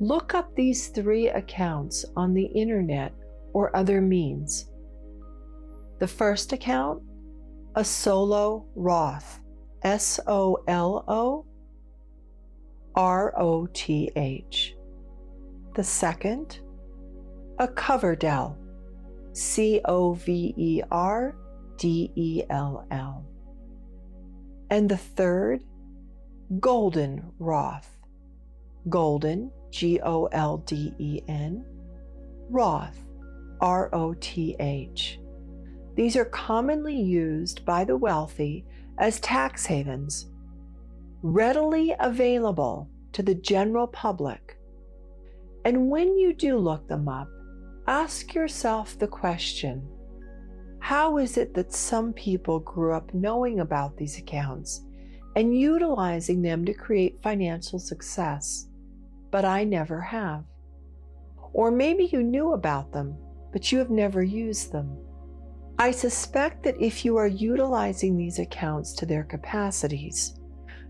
look 0.00 0.34
up 0.34 0.54
these 0.54 0.88
three 0.88 1.28
accounts 1.28 2.04
on 2.16 2.34
the 2.34 2.46
internet 2.46 3.12
or 3.54 3.74
other 3.74 4.02
means. 4.02 4.66
The 6.00 6.06
first 6.06 6.52
account 6.52 7.02
a 7.76 7.84
solo 7.84 8.66
Roth, 8.76 9.40
S 9.82 10.20
O 10.26 10.58
L 10.68 11.04
O 11.08 11.44
R 12.94 13.34
O 13.36 13.66
T 13.66 14.10
H. 14.14 14.76
The 15.74 15.82
second, 15.82 16.60
a 17.58 17.66
Coverdell, 17.66 18.56
C 19.32 19.80
O 19.84 20.14
V 20.14 20.54
E 20.56 20.82
R 20.90 21.34
D 21.78 22.12
E 22.14 22.42
L 22.48 22.86
L. 22.92 23.26
And 24.70 24.88
the 24.88 24.96
third, 24.96 25.64
Golden 26.60 27.32
Roth, 27.40 27.98
Golden, 28.88 29.50
G 29.70 30.00
O 30.00 30.26
L 30.26 30.58
D 30.58 30.94
E 30.98 31.22
N, 31.26 31.64
Roth, 32.50 33.00
R 33.60 33.94
O 33.94 34.14
T 34.14 34.56
H. 34.60 35.20
These 35.94 36.16
are 36.16 36.24
commonly 36.24 37.00
used 37.00 37.64
by 37.64 37.84
the 37.84 37.96
wealthy 37.96 38.64
as 38.98 39.20
tax 39.20 39.66
havens, 39.66 40.26
readily 41.22 41.94
available 42.00 42.88
to 43.12 43.22
the 43.22 43.34
general 43.34 43.86
public. 43.86 44.58
And 45.64 45.88
when 45.88 46.18
you 46.18 46.34
do 46.34 46.58
look 46.58 46.88
them 46.88 47.08
up, 47.08 47.28
ask 47.86 48.34
yourself 48.34 48.98
the 48.98 49.06
question 49.06 49.88
how 50.84 51.16
is 51.16 51.38
it 51.38 51.54
that 51.54 51.72
some 51.72 52.12
people 52.12 52.60
grew 52.60 52.92
up 52.92 53.14
knowing 53.14 53.60
about 53.60 53.96
these 53.96 54.18
accounts 54.18 54.84
and 55.34 55.58
utilizing 55.58 56.42
them 56.42 56.62
to 56.66 56.74
create 56.74 57.22
financial 57.22 57.78
success, 57.78 58.68
but 59.30 59.46
I 59.46 59.64
never 59.64 59.98
have? 59.98 60.44
Or 61.54 61.70
maybe 61.70 62.04
you 62.12 62.22
knew 62.22 62.52
about 62.52 62.92
them, 62.92 63.16
but 63.54 63.72
you 63.72 63.78
have 63.78 63.88
never 63.88 64.22
used 64.22 64.70
them. 64.70 64.98
I 65.78 65.92
suspect 65.92 66.62
that 66.64 66.78
if 66.78 67.06
you 67.06 67.16
are 67.16 67.26
utilizing 67.26 68.18
these 68.18 68.38
accounts 68.38 68.92
to 68.96 69.06
their 69.06 69.24
capacities, 69.24 70.38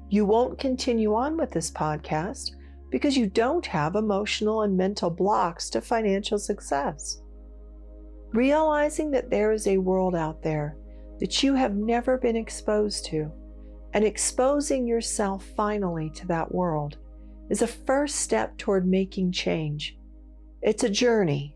you 0.09 0.25
won't 0.25 0.59
continue 0.59 1.15
on 1.15 1.37
with 1.37 1.53
this 1.53 1.71
podcast 1.71 2.51
because 2.91 3.17
you 3.17 3.29
don't 3.29 3.67
have 3.67 3.95
emotional 3.95 4.62
and 4.62 4.77
mental 4.77 5.11
blocks 5.11 5.71
to 5.71 5.81
financial 5.81 6.41
success 6.41 7.21
realizing 8.35 9.12
that 9.12 9.31
there 9.31 9.53
is 9.53 9.69
a 9.69 9.79
world 9.79 10.15
out 10.15 10.43
there 10.43 10.77
that 11.21 11.43
you 11.43 11.55
have 11.55 11.77
never 11.77 12.19
been 12.19 12.35
exposed 12.35 13.07
to, 13.07 13.31
and 13.93 14.05
exposing 14.05 14.87
yourself 14.87 15.45
finally 15.57 16.11
to 16.11 16.27
that 16.27 16.53
world 16.53 16.99
is 17.49 17.62
a 17.62 17.67
first 17.67 18.17
step 18.17 18.57
toward 18.59 18.87
making 18.87 19.31
change. 19.31 19.97
It's 20.62 20.83
a 20.83 20.91
journey, 20.91 21.54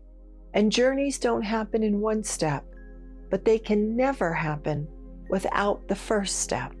and 0.53 0.71
journeys 0.71 1.19
don't 1.19 1.41
happen 1.41 1.83
in 1.83 2.01
one 2.01 2.23
step, 2.23 2.65
but 3.29 3.45
they 3.45 3.59
can 3.59 3.95
never 3.95 4.33
happen 4.33 4.87
without 5.29 5.87
the 5.87 5.95
first 5.95 6.39
step. 6.39 6.73